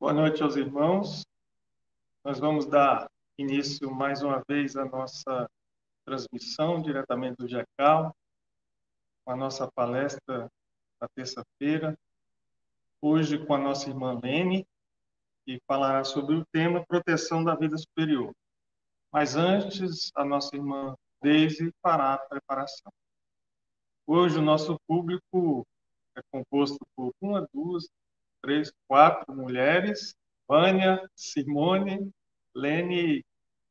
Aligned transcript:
Boa 0.00 0.14
noite 0.14 0.42
aos 0.42 0.56
irmãos. 0.56 1.26
Nós 2.24 2.38
vamos 2.38 2.64
dar 2.64 3.06
início 3.36 3.90
mais 3.90 4.22
uma 4.22 4.42
vez 4.48 4.74
à 4.74 4.86
nossa 4.86 5.46
transmissão 6.06 6.80
diretamente 6.80 7.36
do 7.36 7.46
GECAL, 7.46 8.16
com 9.22 9.30
a 9.30 9.36
nossa 9.36 9.70
palestra 9.70 10.50
da 10.98 11.06
terça-feira, 11.14 11.98
hoje 12.98 13.44
com 13.44 13.52
a 13.52 13.58
nossa 13.58 13.90
irmã 13.90 14.18
Lene, 14.24 14.66
que 15.44 15.60
falará 15.66 16.02
sobre 16.02 16.34
o 16.34 16.46
tema 16.46 16.82
proteção 16.86 17.44
da 17.44 17.54
vida 17.54 17.76
superior. 17.76 18.34
Mas 19.12 19.36
antes, 19.36 20.10
a 20.14 20.24
nossa 20.24 20.56
irmã 20.56 20.96
Deise 21.22 21.74
fará 21.82 22.14
a 22.14 22.18
preparação. 22.26 22.90
Hoje 24.06 24.38
o 24.38 24.42
nosso 24.42 24.80
público 24.88 25.66
é 26.16 26.22
composto 26.32 26.78
por 26.96 27.12
uma, 27.20 27.46
duas, 27.52 27.86
três, 28.42 28.72
quatro 28.88 29.34
mulheres, 29.34 30.14
Vânia, 30.48 31.08
Simone, 31.14 32.10
Lene 32.54 33.24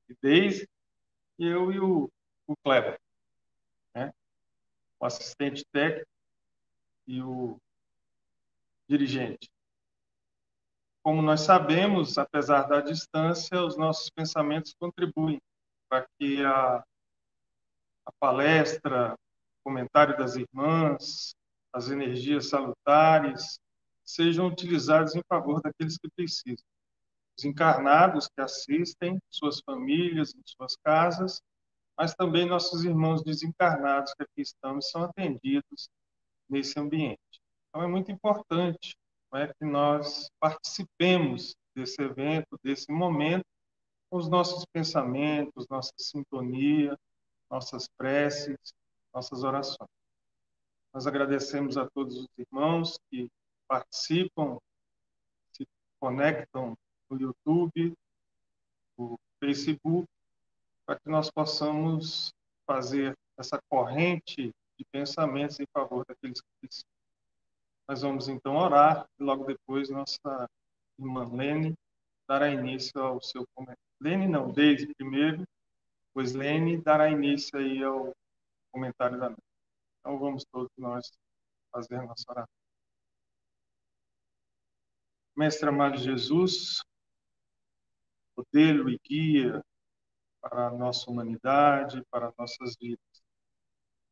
e 0.07 0.15
Deise, 0.21 0.67
e 1.37 1.45
eu 1.45 1.71
e 1.71 1.79
o, 1.79 2.09
o 2.47 2.55
Kleber, 2.63 2.99
né? 3.93 4.13
o 4.99 5.05
assistente 5.05 5.65
técnico 5.71 6.09
e 7.07 7.21
o 7.21 7.59
dirigente. 8.87 9.49
Como 11.03 11.21
nós 11.21 11.41
sabemos, 11.41 12.17
apesar 12.17 12.63
da 12.63 12.81
distância, 12.81 13.63
os 13.63 13.77
nossos 13.77 14.09
pensamentos 14.09 14.73
contribuem 14.73 15.41
para 15.89 16.07
que 16.17 16.43
a, 16.45 16.83
a 18.05 18.11
palestra, 18.19 19.13
o 19.13 19.63
comentário 19.63 20.17
das 20.17 20.35
irmãs, 20.35 21.35
as 21.73 21.89
energias 21.89 22.49
salutares, 22.49 23.59
sejam 24.09 24.47
utilizados 24.47 25.15
em 25.15 25.21
favor 25.27 25.61
daqueles 25.61 25.97
que 25.97 26.09
precisam. 26.15 26.65
Os 27.37 27.45
encarnados 27.45 28.27
que 28.27 28.41
assistem, 28.41 29.19
suas 29.29 29.61
famílias, 29.61 30.33
em 30.33 30.41
suas 30.45 30.75
casas, 30.83 31.41
mas 31.97 32.13
também 32.15 32.47
nossos 32.47 32.83
irmãos 32.83 33.23
desencarnados 33.23 34.13
que 34.13 34.23
aqui 34.23 34.41
estão 34.41 34.79
e 34.79 34.81
são 34.81 35.03
atendidos 35.03 35.89
nesse 36.49 36.79
ambiente. 36.79 37.19
Então, 37.69 37.83
é 37.83 37.87
muito 37.87 38.11
importante 38.11 38.95
é, 39.33 39.47
que 39.47 39.65
nós 39.65 40.27
participemos 40.39 41.55
desse 41.75 42.01
evento, 42.01 42.59
desse 42.63 42.91
momento, 42.91 43.45
com 44.09 44.17
os 44.17 44.27
nossos 44.27 44.65
pensamentos, 44.73 45.67
nossa 45.69 45.93
sintonia, 45.97 46.97
nossas 47.49 47.87
preces, 47.95 48.57
nossas 49.13 49.43
orações. 49.43 49.89
Nós 50.91 51.05
agradecemos 51.05 51.77
a 51.77 51.87
todos 51.93 52.17
os 52.17 52.27
irmãos 52.37 52.97
que 53.09 53.29
participam, 53.69 54.57
se 55.53 55.67
conectam 55.99 56.75
no 57.07 57.21
YouTube, 57.21 57.93
no 58.97 59.19
Facebook, 59.39 60.09
para 60.85 60.99
que 60.99 61.07
nós 61.07 61.29
possamos 61.29 62.33
fazer 62.65 63.15
essa 63.37 63.61
corrente 63.69 64.51
de 64.77 64.85
pensamentos 64.91 65.59
em 65.59 65.67
favor 65.71 66.03
daqueles 66.07 66.41
que 66.41 66.47
precisam. 66.59 66.89
Nós 67.87 68.01
vamos 68.01 68.27
então 68.27 68.55
orar 68.55 69.07
e 69.19 69.23
logo 69.23 69.45
depois 69.45 69.89
nossa 69.89 70.49
irmã 70.97 71.27
Lene 71.31 71.75
dará 72.27 72.49
início 72.49 72.99
ao 73.01 73.21
seu 73.21 73.45
comentário. 73.53 73.79
Lene 74.01 74.27
não, 74.27 74.51
desde 74.51 74.93
primeiro, 74.95 75.43
pois 76.13 76.33
Lene 76.33 76.81
dará 76.81 77.09
início 77.09 77.57
aí 77.57 77.83
ao 77.83 78.13
comentário 78.71 79.19
da 79.19 79.29
noite. 79.29 79.43
Então 79.99 80.17
vamos 80.17 80.43
todos 80.51 80.71
nós 80.77 81.11
fazer 81.71 82.01
nossa 82.01 82.23
oração. 82.29 82.58
Mestre 85.39 85.69
amado 85.69 85.95
Jesus, 85.95 86.83
modelo 88.35 88.89
e 88.89 88.99
guia 89.01 89.63
para 90.41 90.67
a 90.67 90.69
nossa 90.69 91.09
humanidade, 91.09 92.03
para 92.11 92.33
nossas 92.37 92.75
vidas. 92.77 93.23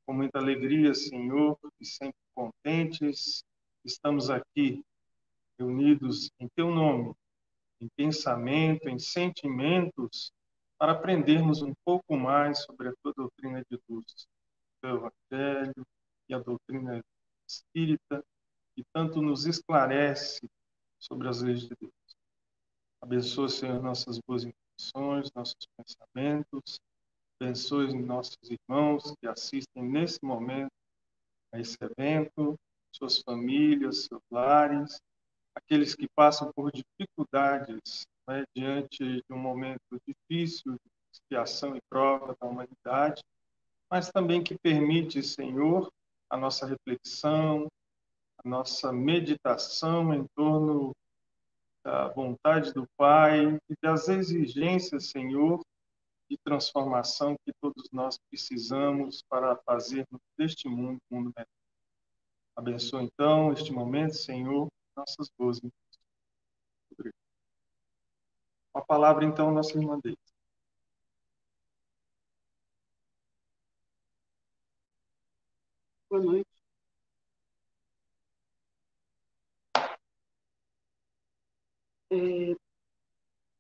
Com 0.06 0.14
muita 0.14 0.40
alegria, 0.40 0.94
Senhor, 0.94 1.60
e 1.82 1.86
sempre 1.86 2.16
contentes, 2.34 3.44
estamos 3.84 4.30
aqui 4.30 4.82
reunidos 5.60 6.32
em 6.40 6.48
Teu 6.56 6.72
nome, 6.72 7.14
em 7.82 7.90
pensamento, 7.90 8.88
em 8.88 8.98
sentimentos, 8.98 10.32
para 10.78 10.94
aprendermos 10.94 11.62
um 11.62 11.74
pouco 11.84 12.16
mais 12.16 12.64
sobre 12.64 12.88
a 12.88 12.94
Tua 13.04 13.12
doutrina 13.14 13.62
de 13.70 13.78
luz, 13.90 14.30
o 14.82 14.88
Evangelho 14.88 15.86
e 16.30 16.34
a 16.34 16.40
doutrina 16.40 17.04
espírita, 17.46 18.24
que 18.74 18.86
tanto 18.94 19.22
nos 19.22 19.46
esclarece 19.46 20.48
sobre 21.00 21.28
as 21.28 21.42
leis 21.42 21.62
de 21.62 21.76
Deus. 21.80 21.94
Abençoa, 23.02 23.50
Senhor, 23.50 23.82
nossas 23.82 24.20
boas 24.20 24.44
intenções, 24.44 25.32
nossos 25.34 25.68
pensamentos. 25.78 26.80
Abençoe 27.40 27.94
nossos 27.94 28.38
irmãos 28.50 29.14
que 29.22 29.28
assistem 29.28 29.84
nesse 29.84 30.24
momento 30.24 30.72
a 31.54 31.60
esse 31.60 31.78
evento, 31.82 32.60
suas 32.92 33.20
famílias, 33.20 34.06
seus 34.06 34.22
lares, 34.32 35.00
aqueles 35.56 35.96
que 35.96 36.08
passam 36.16 36.52
por 36.54 36.72
dificuldades 36.72 38.06
né, 38.28 38.44
diante 38.56 39.04
de 39.04 39.34
um 39.34 39.38
momento 39.38 39.82
difícil 40.08 40.74
de 40.74 40.92
expiação 41.14 41.76
e 41.76 41.82
prova 41.90 42.36
da 42.40 42.48
humanidade, 42.48 43.24
mas 43.90 44.12
também 44.12 44.44
que 44.44 44.58
permite, 44.58 45.24
Senhor, 45.24 45.92
a 46.30 46.38
nossa 46.38 46.66
reflexão, 46.66 47.68
a 48.38 48.48
nossa 48.48 48.92
meditação 48.92 50.14
em 50.14 50.26
torno 50.36 50.96
da 51.84 52.10
vontade 52.10 52.74
do 52.74 52.86
Pai 52.98 53.56
e 53.70 53.76
das 53.82 54.10
exigências, 54.10 55.10
Senhor, 55.10 55.62
de 56.30 56.38
transformação 56.44 57.36
que 57.46 57.54
todos 57.62 57.90
nós 57.92 58.18
precisamos 58.30 59.24
para 59.30 59.56
fazermos 59.64 60.20
deste 60.38 60.68
mundo 60.68 61.00
um 61.10 61.16
mundo 61.16 61.34
melhor. 61.36 61.48
Abençoa, 62.56 63.04
então, 63.04 63.54
este 63.54 63.72
momento, 63.72 64.16
Senhor, 64.16 64.68
nossas 64.96 65.30
boas 65.38 65.58
intenções. 65.58 65.98
A 68.74 68.82
palavra, 68.82 69.26
então, 69.26 69.52
nossa 69.52 69.78
irmã 69.78 70.00
Deise. 70.04 70.18
Boa 76.10 76.22
noite. 76.24 76.57
É, 82.10 82.56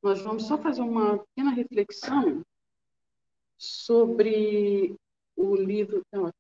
nós 0.02 0.22
vamos 0.22 0.47
só 0.47 0.58
fazer 0.58 0.81
uma 0.81 1.19
pequena 1.19 1.52
reflexão 1.52 2.44
sobre 3.58 4.96
o 5.35 5.56
livro, 5.56 6.02
não, 6.12 6.31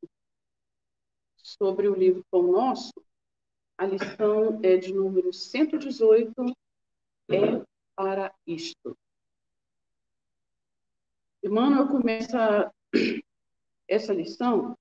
sobre 1.35 1.87
o 1.87 1.95
livro 1.95 2.25
Pão 2.29 2.51
Nosso. 2.51 2.93
A 3.77 3.85
lição 3.85 4.59
é 4.63 4.77
de 4.77 4.93
número 4.93 5.33
118, 5.33 6.33
é 7.29 7.63
para 7.95 8.33
isto. 8.45 8.97
Emmanuel 11.43 11.87
começa 11.87 12.71
essa 13.87 14.13
lição 14.13 14.77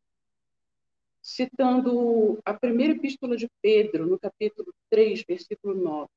citando 1.21 2.41
a 2.45 2.55
primeira 2.55 2.95
epístola 2.95 3.37
de 3.37 3.49
Pedro, 3.61 4.07
no 4.07 4.19
capítulo 4.19 4.73
3, 4.91 5.25
versículo 5.27 5.75
9. 5.75 6.09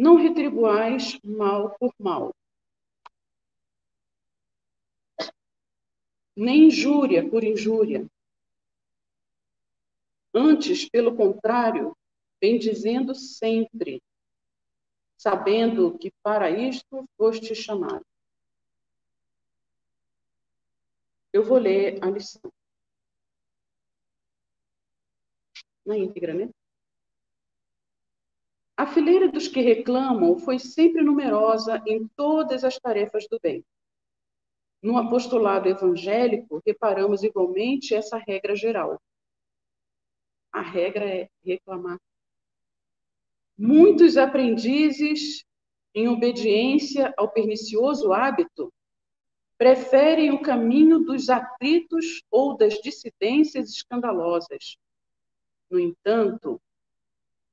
Não 0.00 0.16
retribuais 0.16 1.20
mal 1.22 1.76
por 1.78 1.92
mal, 1.98 2.34
nem 6.34 6.68
injúria 6.68 7.28
por 7.28 7.44
injúria. 7.44 8.10
Antes, 10.34 10.88
pelo 10.88 11.14
contrário, 11.14 11.94
vem 12.40 12.58
dizendo 12.58 13.14
sempre, 13.14 14.02
sabendo 15.18 15.98
que 15.98 16.10
para 16.22 16.48
isto 16.48 17.06
foste 17.18 17.54
chamado. 17.54 18.06
Eu 21.30 21.44
vou 21.44 21.58
ler 21.58 22.02
a 22.02 22.08
lição. 22.08 22.50
Na 25.84 25.98
íntegra, 25.98 26.32
né? 26.32 26.48
A 28.80 28.86
fileira 28.86 29.30
dos 29.30 29.46
que 29.46 29.60
reclamam 29.60 30.38
foi 30.38 30.58
sempre 30.58 31.02
numerosa 31.02 31.82
em 31.86 32.08
todas 32.16 32.64
as 32.64 32.78
tarefas 32.78 33.28
do 33.28 33.38
bem. 33.38 33.62
No 34.82 34.96
apostolado 34.96 35.68
evangélico, 35.68 36.62
reparamos 36.66 37.22
igualmente 37.22 37.94
essa 37.94 38.16
regra 38.16 38.56
geral. 38.56 38.98
A 40.50 40.62
regra 40.62 41.04
é 41.04 41.28
reclamar. 41.44 42.00
Muitos 43.58 44.16
aprendizes, 44.16 45.44
em 45.94 46.08
obediência 46.08 47.12
ao 47.18 47.30
pernicioso 47.30 48.14
hábito, 48.14 48.72
preferem 49.58 50.30
o 50.30 50.40
caminho 50.40 51.00
dos 51.00 51.28
atritos 51.28 52.22
ou 52.30 52.56
das 52.56 52.80
dissidências 52.80 53.68
escandalosas. 53.68 54.78
No 55.68 55.78
entanto, 55.78 56.58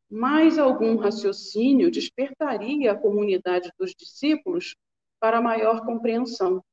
mais 0.09 0.57
algum 0.57 0.95
raciocínio 0.95 1.91
despertaria 1.91 2.91
a 2.91 2.97
comunidade 2.97 3.71
dos 3.77 3.93
discípulos 3.93 4.75
para 5.19 5.41
maior 5.41 5.85
compreensão. 5.85 6.63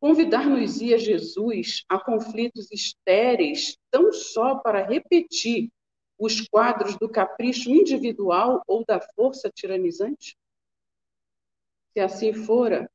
Convidar-nos-ia 0.00 0.98
Jesus 0.98 1.84
a 1.88 1.98
conflitos 1.98 2.70
estéreis 2.70 3.78
tão 3.90 4.12
só 4.12 4.56
para 4.56 4.84
repetir 4.84 5.70
os 6.18 6.46
quadros 6.48 6.96
do 6.98 7.08
capricho 7.08 7.70
individual 7.70 8.62
ou 8.66 8.84
da 8.84 9.00
força 9.00 9.50
tiranizante? 9.50 10.36
Se 11.92 12.00
assim 12.00 12.32
fora, 12.32 12.90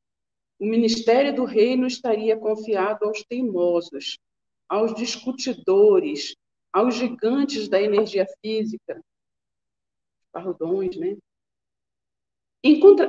o 0.59 0.65
ministério 0.65 1.33
do 1.35 1.45
reino 1.45 1.87
estaria 1.87 2.37
confiado 2.37 3.05
aos 3.05 3.23
teimosos, 3.23 4.19
aos 4.67 4.93
discutidores, 4.93 6.35
aos 6.71 6.95
gigantes 6.95 7.67
da 7.67 7.81
energia 7.81 8.25
física, 8.41 9.03
parrudões, 10.31 10.95
né? 10.97 11.17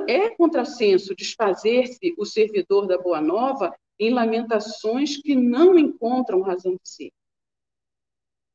É 0.07 0.29
contrassenso 0.35 1.13
desfazer-se 1.13 2.15
o 2.17 2.25
servidor 2.25 2.87
da 2.87 2.97
Boa 2.97 3.21
Nova 3.21 3.75
em 3.99 4.09
lamentações 4.09 5.17
que 5.17 5.35
não 5.35 5.77
encontram 5.77 6.41
razão 6.41 6.73
de 6.73 6.89
ser. 6.89 7.11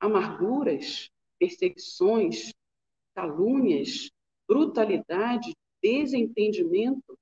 Amarguras, 0.00 1.10
perseguições, 1.38 2.52
calúnias, 3.14 4.10
brutalidade, 4.48 5.54
desentendimento 5.82 7.18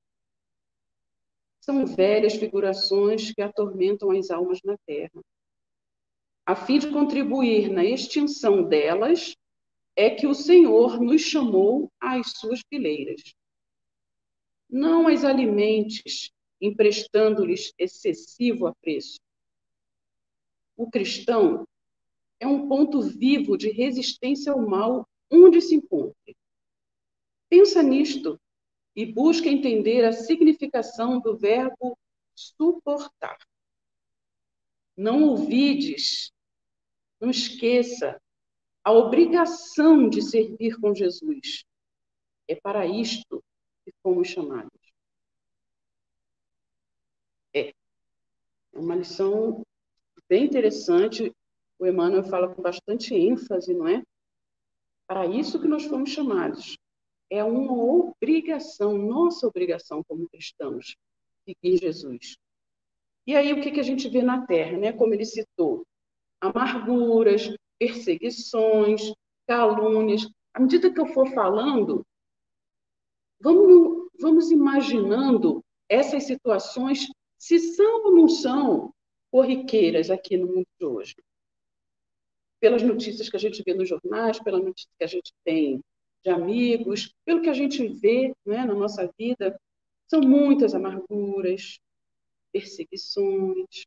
são 1.61 1.87
velhas 1.87 2.35
figurações 2.35 3.33
que 3.33 3.41
atormentam 3.41 4.11
as 4.11 4.31
almas 4.31 4.61
na 4.63 4.77
terra. 4.87 5.21
A 6.47 6.55
fim 6.55 6.79
de 6.79 6.91
contribuir 6.91 7.71
na 7.71 7.85
extinção 7.85 8.69
delas, 8.69 9.35
é 9.97 10.11
que 10.11 10.27
o 10.27 10.35
Senhor 10.35 11.01
nos 11.01 11.23
chamou 11.23 11.91
às 12.01 12.33
suas 12.33 12.61
fileiras. 12.69 13.35
Não 14.69 15.07
as 15.07 15.25
alimentes, 15.25 16.31
emprestando-lhes 16.61 17.73
excessivo 17.79 18.67
apreço. 18.67 19.19
O 20.77 20.91
cristão 20.91 21.67
é 22.41 22.47
um 22.47 22.69
ponto 22.69 23.01
vivo 23.01 23.57
de 23.57 23.71
resistência 23.71 24.53
ao 24.53 24.67
mal 24.67 25.09
onde 25.31 25.61
se 25.61 25.77
encontre. 25.77 26.37
Pensa 27.49 27.83
nisto 27.83 28.41
e 28.97 29.07
busca 29.07 29.49
entender 29.49 30.05
a 30.05 30.13
significação 30.13 31.21
do 31.21 31.37
verbo 31.37 31.97
suportar. 32.35 33.39
Não 34.97 35.23
ouvides, 35.25 36.33
não 37.21 37.31
esqueça 37.31 38.21
a 38.83 38.93
obrigação 38.93 40.09
de 40.09 40.21
servir 40.21 40.79
com 40.79 40.95
Jesus. 40.95 41.65
É 42.47 42.55
para 42.55 42.87
isto 42.87 43.43
que 43.85 43.93
fomos 44.03 44.29
chamados. 44.29 44.71
É. 47.55 47.69
É 47.69 48.79
uma 48.79 48.95
lição 48.95 49.65
bem 50.29 50.45
interessante. 50.45 51.33
O 51.79 51.87
Emmanuel 51.87 52.25
fala 52.25 52.55
com 52.55 52.61
bastante 52.61 53.15
ênfase, 53.15 53.73
não 53.73 53.89
é? 53.89 54.03
Para 55.07 55.27
isso 55.27 55.61
que 55.61 55.69
nós 55.69 55.85
fomos 55.85 56.11
chamados. 56.11 56.77
É 57.31 57.43
uma 57.43 57.73
obrigação, 57.73 58.99
nossa 58.99 59.47
obrigação 59.47 60.03
como 60.05 60.29
cristãos, 60.29 60.95
seguir 61.45 61.79
Jesus. 61.79 62.37
E 63.27 63.35
aí 63.35 63.53
o 63.53 63.63
que, 63.63 63.71
que 63.71 63.81
a 63.81 63.85
gente 63.85 64.09
vê 64.09 64.23
na 64.23 64.47
Terra, 64.47 64.77
né? 64.77 64.93
Como 64.93 65.15
ele 65.15 65.25
citou, 65.25 65.87
amarguras, 66.45 67.55
perseguições, 67.79 69.13
calúnias. 69.47 70.29
À 70.53 70.61
medida 70.61 70.93
que 70.93 71.01
eu 71.01 71.07
for 71.07 71.27
falando, 71.33 72.07
vamos, 73.41 74.09
vamos 74.21 74.51
imaginando 74.51 75.65
essas 75.89 76.25
situações, 76.25 77.07
se 77.39 77.59
são 77.59 78.05
ou 78.05 78.15
não 78.15 78.29
são 78.29 78.93
corriqueiras 79.31 80.11
aqui 80.11 80.37
no 80.37 80.47
mundo 80.47 80.67
de 80.79 80.87
hoje. 80.87 81.15
Pelas 82.61 82.83
notícias 82.83 83.29
que 83.29 83.37
a 83.37 83.41
gente 83.41 83.63
vê 83.63 83.75
nos 83.75 83.89
jornais, 83.89 84.41
pela 84.41 84.59
notícia 84.59 84.91
que 84.99 85.05
a 85.05 85.09
gente 85.09 85.33
tem 85.45 85.81
de 86.25 86.31
amigos, 86.31 87.13
pelo 87.25 87.43
que 87.43 87.51
a 87.51 87.55
gente 87.55 87.87
vê 87.87 88.33
né, 88.47 88.65
na 88.65 88.75
nossa 88.75 89.11
vida, 89.19 89.61
são 90.07 90.21
muitas 90.21 90.75
amarguras, 90.75 91.79
perseguições, 92.53 93.85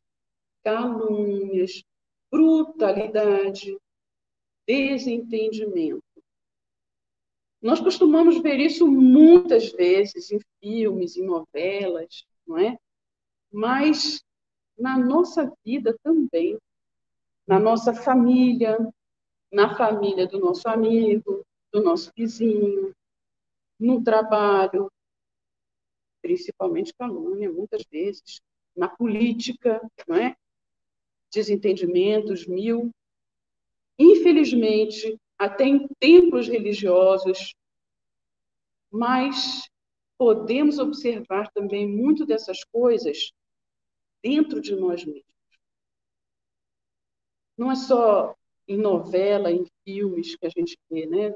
calúnias, 0.62 1.82
brutalidade, 2.30 3.76
desentendimento. 4.66 6.02
Nós 7.60 7.80
costumamos 7.80 8.40
ver 8.40 8.60
isso 8.60 8.86
muitas 8.86 9.72
vezes 9.72 10.30
em 10.30 10.38
filmes, 10.60 11.16
em 11.16 11.24
novelas, 11.24 12.24
não 12.46 12.58
é? 12.58 12.78
Mas 13.52 14.22
na 14.78 14.96
nossa 14.96 15.52
vida 15.64 15.96
também, 16.02 16.56
na 17.46 17.58
nossa 17.58 17.92
família, 17.92 18.78
na 19.50 19.76
família 19.76 20.26
do 20.26 20.38
nosso 20.38 20.68
amigo, 20.68 21.44
do 21.72 21.82
nosso 21.82 22.12
vizinho, 22.16 22.94
no 23.80 24.02
trabalho, 24.04 24.90
principalmente 26.22 26.94
calúnia, 26.94 27.50
muitas 27.50 27.82
vezes, 27.90 28.40
na 28.76 28.88
política, 28.88 29.80
não 30.06 30.16
é? 30.16 30.36
Desentendimentos 31.32 32.46
mil 32.46 32.90
infelizmente, 33.98 35.18
até 35.36 35.64
em 35.64 35.88
templos 35.98 36.46
religiosos, 36.46 37.54
mas 38.90 39.68
podemos 40.16 40.78
observar 40.78 41.50
também 41.50 41.86
muito 41.86 42.24
dessas 42.24 42.64
coisas 42.64 43.32
dentro 44.22 44.60
de 44.60 44.74
nós 44.74 45.04
mesmos. 45.04 45.24
Não 47.56 47.72
é 47.72 47.74
só 47.74 48.34
em 48.66 48.76
novela, 48.76 49.50
em 49.50 49.66
filmes 49.84 50.36
que 50.36 50.46
a 50.46 50.50
gente 50.50 50.78
vê, 50.88 51.06
né? 51.06 51.34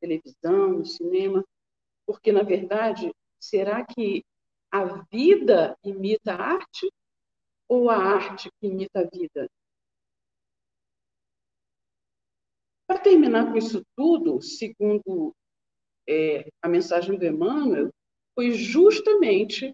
Televisão, 0.00 0.84
cinema, 0.84 1.44
porque 2.06 2.32
na 2.32 2.42
verdade, 2.42 3.12
será 3.38 3.84
que 3.84 4.24
a 4.70 4.84
vida 5.10 5.76
imita 5.84 6.32
a 6.32 6.54
arte 6.54 6.90
ou 7.70 7.88
a 7.88 7.96
arte 7.96 8.50
que 8.58 8.66
imita 8.66 9.00
a 9.00 9.04
vida? 9.04 9.48
Para 12.84 12.98
terminar 12.98 13.52
com 13.52 13.56
isso 13.56 13.86
tudo, 13.96 14.42
segundo 14.42 15.32
é, 16.08 16.50
a 16.60 16.68
mensagem 16.68 17.16
do 17.16 17.24
Emmanuel, 17.24 17.94
foi 18.34 18.50
justamente 18.50 19.72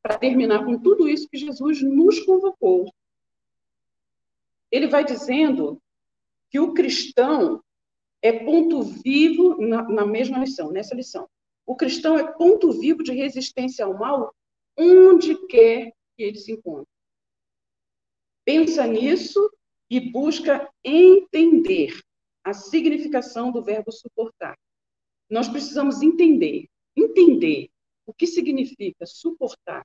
para 0.00 0.18
terminar 0.18 0.64
com 0.64 0.80
tudo 0.80 1.06
isso 1.06 1.28
que 1.28 1.36
Jesus 1.36 1.82
nos 1.82 2.18
convocou. 2.20 2.90
Ele 4.70 4.86
vai 4.86 5.04
dizendo 5.04 5.78
que 6.48 6.58
o 6.58 6.72
cristão 6.72 7.62
é 8.22 8.32
ponto 8.32 8.82
vivo 8.82 9.60
na, 9.60 9.82
na 9.82 10.06
mesma 10.06 10.38
lição, 10.38 10.72
nessa 10.72 10.94
lição. 10.94 11.28
O 11.66 11.76
cristão 11.76 12.18
é 12.18 12.32
ponto 12.32 12.72
vivo 12.72 13.02
de 13.02 13.12
resistência 13.12 13.84
ao 13.84 13.92
mal 13.98 14.34
onde 14.78 15.34
quer 15.46 15.92
que 16.16 16.22
ele 16.22 16.38
se 16.38 16.52
encontre. 16.52 16.97
Pensa 18.48 18.86
nisso 18.86 19.52
e 19.90 20.00
busca 20.00 20.72
entender 20.82 22.00
a 22.42 22.54
significação 22.54 23.52
do 23.52 23.62
verbo 23.62 23.92
suportar. 23.92 24.56
Nós 25.28 25.50
precisamos 25.50 26.00
entender, 26.00 26.66
entender 26.96 27.68
o 28.06 28.14
que 28.14 28.26
significa 28.26 29.04
suportar. 29.04 29.84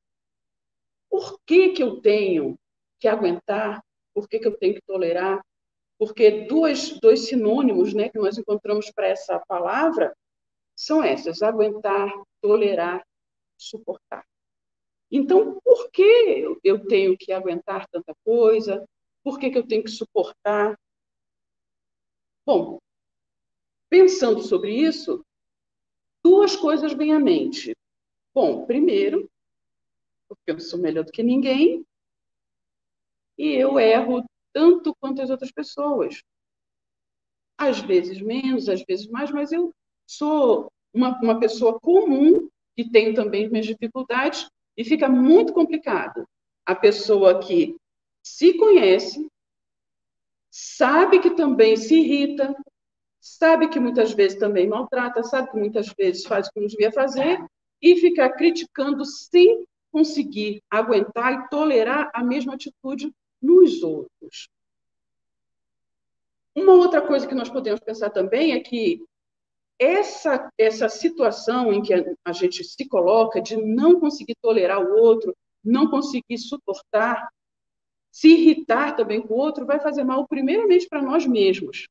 Por 1.10 1.42
que, 1.46 1.74
que 1.74 1.84
eu 1.84 2.00
tenho 2.00 2.58
que 3.02 3.10
aguentar? 3.10 3.84
Por 4.14 4.30
que, 4.30 4.40
que 4.40 4.48
eu 4.48 4.58
tenho 4.58 4.76
que 4.76 4.82
tolerar? 4.88 5.46
Porque 6.00 6.46
dois, 6.46 6.98
dois 7.02 7.28
sinônimos 7.28 7.94
né, 7.94 8.08
que 8.08 8.18
nós 8.18 8.38
encontramos 8.38 8.90
para 8.92 9.08
essa 9.08 9.40
palavra 9.46 10.16
são 10.74 11.04
essas: 11.04 11.44
aguentar, 11.44 12.10
tolerar, 12.42 13.06
suportar. 13.58 14.26
Então, 15.16 15.60
por 15.64 15.92
que 15.92 16.58
eu 16.64 16.88
tenho 16.88 17.16
que 17.16 17.32
aguentar 17.32 17.88
tanta 17.90 18.16
coisa? 18.26 18.84
Por 19.24 19.38
que, 19.38 19.52
que 19.52 19.58
eu 19.60 19.68
tenho 19.68 19.84
que 19.84 19.92
suportar? 19.92 20.76
Bom, 22.44 22.80
pensando 23.92 24.42
sobre 24.42 24.74
isso, 24.74 25.24
duas 26.24 26.56
coisas 26.56 26.94
vêm 26.94 27.14
à 27.14 27.20
mente. 27.20 27.78
Bom, 28.34 28.66
primeiro, 28.66 29.30
porque 30.28 30.50
eu 30.50 30.60
sou 30.60 30.80
melhor 30.80 31.06
do 31.06 31.12
que 31.12 31.22
ninguém, 31.22 31.86
e 33.38 33.50
eu 33.50 33.78
erro 33.78 34.26
tanto 34.52 34.96
quanto 35.00 35.22
as 35.22 35.30
outras 35.30 35.52
pessoas. 35.52 36.24
Às 37.56 37.80
vezes 37.82 38.20
menos, 38.20 38.68
às 38.68 38.82
vezes 38.84 39.08
mais, 39.10 39.30
mas 39.30 39.52
eu 39.52 39.72
sou 40.10 40.72
uma, 40.92 41.16
uma 41.22 41.40
pessoa 41.40 41.80
comum 41.80 42.50
que 42.76 42.90
tenho 42.90 43.14
também 43.14 43.48
minhas 43.48 43.68
dificuldades 43.68 44.50
e 44.78 44.84
fica 44.84 45.08
muito 45.10 45.54
complicado. 45.54 46.28
A 46.66 46.76
pessoa 46.76 47.40
que 47.40 47.76
se 48.22 48.54
conhece, 48.54 49.28
sabe 50.50 51.20
que 51.20 51.32
também 51.32 51.76
se 51.76 51.96
irrita, 51.96 52.56
sabe 53.20 53.68
que 53.68 53.80
muitas 53.80 54.14
vezes 54.14 54.38
também 54.38 54.68
maltrata, 54.68 55.24
sabe 55.24 55.52
que 55.52 55.58
muitas 55.58 55.88
vezes 55.98 56.26
faz 56.26 56.48
o 56.48 56.52
que 56.52 56.60
não 56.60 56.68
devia 56.68 56.92
fazer 56.92 57.44
e 57.82 57.96
ficar 57.98 58.30
criticando 58.32 59.06
sem 59.06 59.66
conseguir 59.92 60.62
aguentar 60.70 61.34
e 61.34 61.50
tolerar 61.50 62.10
a 62.14 62.24
mesma 62.24 62.56
atitude 62.56 63.14
nos 63.42 63.84
outros. 63.84 64.50
Uma 66.56 66.74
outra 66.74 67.02
coisa 67.02 67.28
que 67.28 67.36
nós 67.36 67.50
podemos 67.50 67.80
pensar 67.80 68.10
também 68.10 68.54
é 68.54 68.60
que 68.60 69.04
essa, 69.84 70.50
essa 70.58 70.90
situação 70.90 71.74
em 71.74 71.82
que 71.82 71.94
a, 72.26 72.32
gente 72.32 72.64
se 72.64 72.88
coloca 72.88 73.42
de 73.42 73.58
não 73.58 74.00
conseguir 74.00 74.36
tolerar 74.42 74.82
o 74.82 74.96
outro, 74.98 75.36
não 75.64 75.90
conseguir 75.90 76.38
suportar, 76.38 77.28
se 78.12 78.30
irritar 78.30 78.96
também 78.96 79.22
com 79.22 79.34
o 79.34 79.38
outro, 79.38 79.66
vai 79.66 79.80
fazer 79.80 80.04
mal 80.04 80.28
primeiramente 80.28 80.88
para 80.88 81.02
nós 81.02 81.26
mesmos 81.26 81.88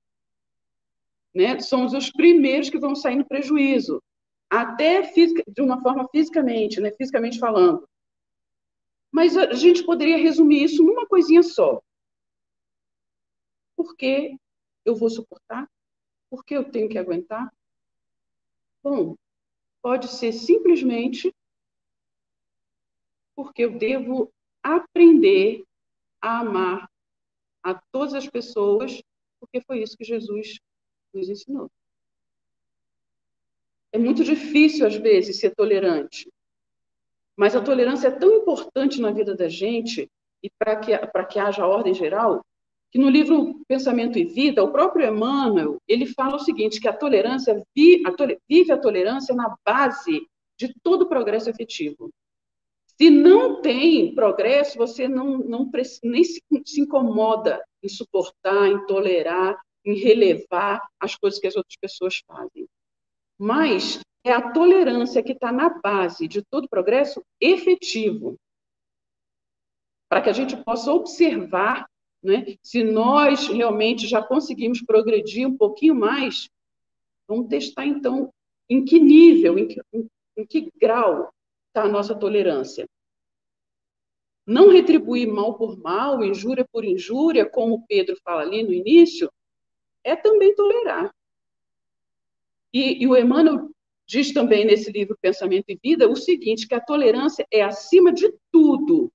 né? 1.34 1.60
Somos 1.60 1.94
os 1.94 2.10
primeiros 2.10 2.68
que 2.68 2.78
vão 2.78 2.94
sair 2.94 3.16
no 3.16 3.26
prejuízo, 3.26 4.02
até 4.50 5.04
física, 5.04 5.42
de 5.46 5.62
uma 5.62 5.80
forma 5.80 6.06
fisicamente, 6.08 6.80
né? 6.80 6.92
Fisicamente 6.92 7.38
falando. 7.38 7.88
Mas 9.10 9.36
a 9.36 9.52
gente 9.54 9.84
poderia 9.84 10.16
resumir 10.16 10.64
isso 10.64 10.82
numa 10.82 11.06
coisinha 11.06 11.42
só. 11.42 11.80
Por 13.76 13.96
que 13.96 14.36
eu 14.84 14.94
vou 14.94 15.10
suportar? 15.10 15.68
Por 16.30 16.44
que 16.44 16.54
eu 16.54 16.70
tenho 16.70 16.88
que 16.88 16.98
aguentar? 16.98 17.52
Bom, 18.82 19.16
pode 19.80 20.08
ser 20.08 20.32
simplesmente 20.32 21.32
porque 23.34 23.64
eu 23.64 23.78
devo 23.78 24.32
aprender 24.62 25.64
a 26.20 26.40
amar 26.40 26.90
a 27.62 27.74
todas 27.92 28.14
as 28.14 28.28
pessoas, 28.28 29.02
porque 29.40 29.60
foi 29.60 29.82
isso 29.82 29.96
que 29.96 30.04
Jesus 30.04 30.58
nos 31.14 31.28
ensinou. 31.28 31.70
É 33.92 33.98
muito 33.98 34.24
difícil, 34.24 34.86
às 34.86 34.96
vezes, 34.96 35.38
ser 35.38 35.54
tolerante. 35.54 36.30
Mas 37.36 37.54
a 37.54 37.62
tolerância 37.62 38.08
é 38.08 38.18
tão 38.18 38.36
importante 38.36 39.00
na 39.00 39.10
vida 39.10 39.34
da 39.34 39.48
gente 39.48 40.10
e 40.42 40.50
para 40.50 40.76
que, 40.76 40.92
que 41.28 41.38
haja 41.38 41.66
ordem 41.66 41.94
geral, 41.94 42.44
que 42.92 42.98
no 42.98 43.08
livro 43.08 43.64
Pensamento 43.66 44.18
e 44.18 44.24
Vida, 44.26 44.62
o 44.62 44.70
próprio 44.70 45.08
Emmanuel, 45.08 45.78
ele 45.88 46.04
fala 46.04 46.36
o 46.36 46.40
seguinte, 46.40 46.78
que 46.78 46.86
a 46.86 46.92
tolerância 46.92 47.66
vive 47.74 48.70
a 48.70 48.78
tolerância 48.78 49.34
na 49.34 49.56
base 49.66 50.20
de 50.58 50.74
todo 50.82 51.08
progresso 51.08 51.48
efetivo. 51.48 52.10
Se 53.00 53.08
não 53.08 53.62
tem 53.62 54.14
progresso, 54.14 54.76
você 54.76 55.08
não, 55.08 55.38
não 55.38 55.70
nem 56.04 56.22
se, 56.22 56.42
se 56.66 56.82
incomoda 56.82 57.64
em 57.82 57.88
suportar, 57.88 58.68
em 58.68 58.84
tolerar, 58.84 59.58
em 59.86 59.94
relevar 59.94 60.86
as 61.00 61.16
coisas 61.16 61.40
que 61.40 61.46
as 61.46 61.56
outras 61.56 61.76
pessoas 61.80 62.20
fazem. 62.26 62.68
Mas 63.38 64.00
é 64.22 64.32
a 64.32 64.52
tolerância 64.52 65.22
que 65.22 65.32
está 65.32 65.50
na 65.50 65.80
base 65.80 66.28
de 66.28 66.42
todo 66.44 66.68
progresso 66.68 67.24
efetivo. 67.40 68.36
Para 70.10 70.20
que 70.20 70.28
a 70.28 70.34
gente 70.34 70.56
possa 70.62 70.92
observar 70.92 71.86
né, 72.22 72.56
se 72.62 72.84
nós 72.84 73.48
realmente 73.48 74.06
já 74.06 74.22
conseguimos 74.22 74.82
progredir 74.82 75.46
um 75.46 75.56
pouquinho 75.56 75.94
mais. 75.94 76.48
Vamos 77.26 77.48
testar, 77.48 77.86
então, 77.86 78.32
em 78.68 78.84
que 78.84 79.00
nível, 79.00 79.58
em 79.58 79.68
que, 79.68 79.80
em, 80.36 80.46
que 80.46 80.70
grau 80.80 81.32
está 81.68 81.82
a 81.84 81.88
nossa 81.88 82.14
tolerância. 82.14 82.88
Não 84.46 84.70
retribuir 84.70 85.26
mal 85.26 85.54
por 85.54 85.78
mal, 85.78 86.24
injúria 86.24 86.66
por 86.70 86.84
injúria, 86.84 87.48
como 87.48 87.86
Pedro 87.86 88.16
fala 88.24 88.42
ali 88.42 88.62
no 88.62 88.72
início, 88.72 89.30
é 90.04 90.16
também 90.16 90.54
tolerar. 90.54 91.14
E, 92.72 93.02
e 93.02 93.06
o 93.06 93.16
Emmanuel 93.16 93.70
diz 94.06 94.32
também 94.32 94.64
nesse 94.64 94.90
livro 94.90 95.16
Pensamento 95.20 95.66
e 95.68 95.78
Vida 95.82 96.08
o 96.08 96.16
seguinte, 96.16 96.66
que 96.66 96.74
a 96.74 96.80
tolerância 96.80 97.46
é, 97.50 97.62
acima 97.62 98.12
de 98.12 98.32
tudo, 98.50 99.11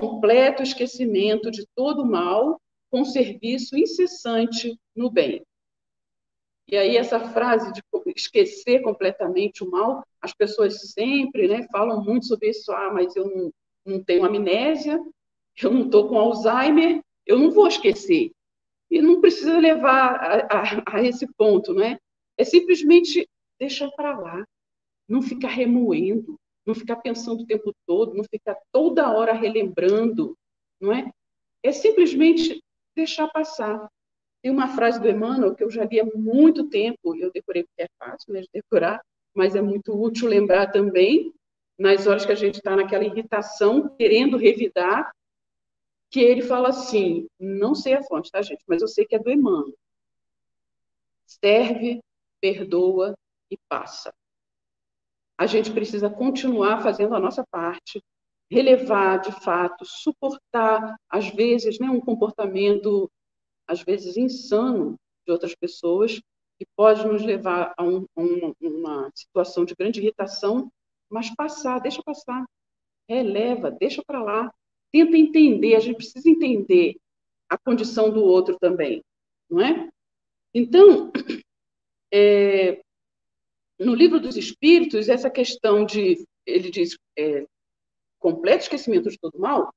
completo 0.00 0.62
esquecimento 0.62 1.50
de 1.50 1.66
todo 1.74 2.02
o 2.02 2.06
mal, 2.06 2.60
com 2.90 3.04
serviço 3.04 3.76
incessante 3.76 4.78
no 4.94 5.10
bem. 5.10 5.44
E 6.68 6.76
aí 6.76 6.96
essa 6.96 7.20
frase 7.20 7.72
de 7.72 7.80
esquecer 8.16 8.82
completamente 8.82 9.62
o 9.62 9.70
mal, 9.70 10.04
as 10.20 10.32
pessoas 10.32 10.92
sempre 10.92 11.46
né, 11.46 11.66
falam 11.70 12.02
muito 12.02 12.26
sobre 12.26 12.50
isso, 12.50 12.72
ah, 12.72 12.92
mas 12.92 13.14
eu 13.14 13.28
não, 13.28 13.52
não 13.84 14.02
tenho 14.02 14.24
amnésia, 14.24 15.00
eu 15.62 15.70
não 15.70 15.84
estou 15.86 16.08
com 16.08 16.18
Alzheimer, 16.18 17.00
eu 17.24 17.38
não 17.38 17.50
vou 17.50 17.68
esquecer. 17.68 18.32
E 18.90 19.00
não 19.00 19.20
precisa 19.20 19.58
levar 19.58 20.14
a, 20.14 20.58
a, 20.58 20.96
a 20.96 21.02
esse 21.02 21.26
ponto, 21.34 21.72
não 21.72 21.82
é? 21.82 21.98
É 22.36 22.44
simplesmente 22.44 23.28
deixar 23.58 23.90
para 23.92 24.18
lá, 24.18 24.44
não 25.08 25.22
ficar 25.22 25.48
remoendo, 25.48 26.38
não 26.66 26.74
ficar 26.74 26.96
pensando 26.96 27.42
o 27.42 27.46
tempo 27.46 27.72
todo, 27.86 28.14
não 28.14 28.24
ficar 28.24 28.58
toda 28.72 29.10
hora 29.10 29.32
relembrando, 29.32 30.36
não 30.80 30.92
é? 30.92 31.10
É 31.62 31.72
simplesmente 31.72 32.60
deixar 32.94 33.28
passar. 33.28 33.88
Tem 34.42 34.50
uma 34.50 34.68
frase 34.68 35.00
do 35.00 35.08
Emmanuel 35.08 35.54
que 35.54 35.62
eu 35.62 35.70
já 35.70 35.84
li 35.84 36.00
há 36.00 36.04
muito 36.04 36.68
tempo, 36.68 37.16
eu 37.16 37.30
decorei 37.32 37.64
porque 37.64 37.82
é 37.82 37.88
fácil 37.98 38.32
né, 38.32 38.40
de 38.40 38.48
decorar, 38.52 39.00
mas 39.34 39.54
é 39.54 39.60
muito 39.60 39.94
útil 39.94 40.28
lembrar 40.28 40.72
também, 40.72 41.32
nas 41.78 42.06
horas 42.06 42.24
que 42.24 42.32
a 42.32 42.36
gente 42.36 42.56
está 42.56 42.74
naquela 42.74 43.04
irritação, 43.04 43.88
querendo 43.96 44.36
revidar, 44.36 45.12
que 46.10 46.20
ele 46.20 46.42
fala 46.42 46.70
assim, 46.70 47.28
não 47.38 47.74
sei 47.74 47.94
a 47.94 48.02
fonte, 48.02 48.30
tá, 48.30 48.40
gente? 48.40 48.62
Mas 48.66 48.80
eu 48.80 48.88
sei 48.88 49.04
que 49.04 49.14
é 49.14 49.18
do 49.18 49.30
Emmanuel. 49.30 49.76
Serve, 51.26 52.00
perdoa 52.40 53.14
e 53.50 53.58
passa. 53.68 54.14
A 55.38 55.46
gente 55.46 55.70
precisa 55.70 56.08
continuar 56.08 56.82
fazendo 56.82 57.14
a 57.14 57.20
nossa 57.20 57.44
parte, 57.50 58.02
relevar 58.50 59.18
de 59.18 59.32
fato, 59.32 59.84
suportar, 59.84 60.96
às 61.10 61.28
vezes, 61.28 61.78
né, 61.78 61.90
um 61.90 62.00
comportamento, 62.00 63.10
às 63.66 63.82
vezes, 63.82 64.16
insano 64.16 64.96
de 65.26 65.32
outras 65.32 65.54
pessoas, 65.54 66.20
que 66.58 66.66
pode 66.76 67.06
nos 67.06 67.22
levar 67.22 67.74
a 67.76 67.82
um, 67.82 68.06
um, 68.16 68.54
uma 68.60 69.10
situação 69.14 69.64
de 69.64 69.74
grande 69.74 70.00
irritação, 70.00 70.70
mas 71.10 71.34
passar, 71.34 71.80
deixa 71.80 72.02
passar, 72.02 72.46
releva, 73.08 73.70
deixa 73.70 74.02
para 74.06 74.22
lá, 74.22 74.52
tenta 74.92 75.16
entender, 75.16 75.74
a 75.74 75.80
gente 75.80 75.96
precisa 75.96 76.28
entender 76.28 76.96
a 77.48 77.58
condição 77.58 78.10
do 78.10 78.22
outro 78.24 78.56
também, 78.58 79.02
não 79.50 79.60
é? 79.60 79.88
Então, 80.54 81.12
é, 82.12 82.80
no 83.78 83.94
livro 83.94 84.18
dos 84.20 84.36
Espíritos, 84.36 85.08
essa 85.08 85.30
questão 85.30 85.84
de, 85.84 86.24
ele 86.46 86.70
diz, 86.70 86.96
é, 87.18 87.46
completo 88.18 88.64
esquecimento 88.64 89.10
de 89.10 89.18
todo 89.18 89.38
mal, 89.38 89.70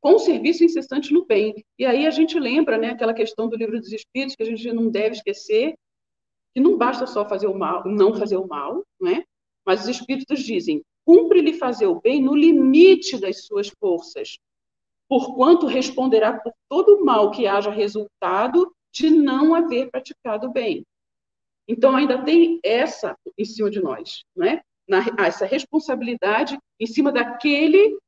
com 0.00 0.18
serviço 0.18 0.64
incessante 0.64 1.12
no 1.12 1.24
bem. 1.24 1.54
E 1.78 1.86
aí 1.86 2.06
a 2.06 2.10
gente 2.10 2.38
lembra, 2.38 2.76
né, 2.76 2.90
aquela 2.90 3.14
questão 3.14 3.48
do 3.48 3.56
livro 3.56 3.78
dos 3.78 3.92
Espíritos 3.92 4.34
que 4.34 4.42
a 4.42 4.46
gente 4.46 4.72
não 4.72 4.90
deve 4.90 5.16
esquecer, 5.16 5.74
que 6.54 6.60
não 6.60 6.76
basta 6.76 7.06
só 7.06 7.28
fazer 7.28 7.46
o 7.46 7.58
mal, 7.58 7.86
não 7.86 8.14
fazer 8.14 8.36
o 8.36 8.46
mal, 8.46 8.84
não 9.00 9.10
é? 9.10 9.24
Mas 9.64 9.82
os 9.82 9.88
Espíritos 9.88 10.40
dizem, 10.40 10.82
cumpre-lhe 11.04 11.54
fazer 11.54 11.86
o 11.86 12.00
bem 12.00 12.20
no 12.22 12.34
limite 12.34 13.18
das 13.18 13.44
suas 13.44 13.68
forças, 13.68 14.38
porquanto 15.08 15.66
responderá 15.66 16.38
por 16.40 16.52
todo 16.68 16.96
o 16.96 17.04
mal 17.04 17.30
que 17.30 17.46
haja 17.46 17.70
resultado 17.70 18.74
de 18.92 19.08
não 19.10 19.54
haver 19.54 19.90
praticado 19.90 20.50
bem. 20.50 20.84
Então, 21.72 21.96
ainda 21.96 22.22
tem 22.22 22.60
essa 22.62 23.16
em 23.38 23.44
cima 23.46 23.70
de 23.70 23.80
nós, 23.80 24.24
né? 24.36 24.60
Na, 24.86 25.02
essa 25.26 25.46
responsabilidade 25.46 26.58
em 26.78 26.86
cima 26.86 27.10
daquele 27.10 27.98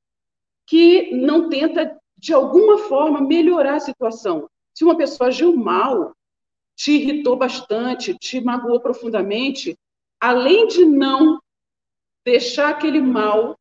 que 0.67 1.15
não 1.15 1.49
tenta, 1.49 1.99
de 2.19 2.35
alguma 2.35 2.79
forma, 2.79 3.23
melhorar 3.23 3.77
a 3.77 3.81
situação. 3.81 4.49
Se 4.75 4.85
uma 4.85 4.97
pessoa 4.97 5.29
agiu 5.29 5.57
mal, 5.57 6.13
te 6.77 6.93
irritou 6.93 7.37
bastante, 7.37 8.15
te 8.19 8.39
magoou 8.39 8.81
profundamente, 8.81 9.75
além 10.21 10.67
de 10.67 10.85
não 10.85 11.41
deixar 12.23 12.69
aquele 12.69 13.01
mal 13.01 13.57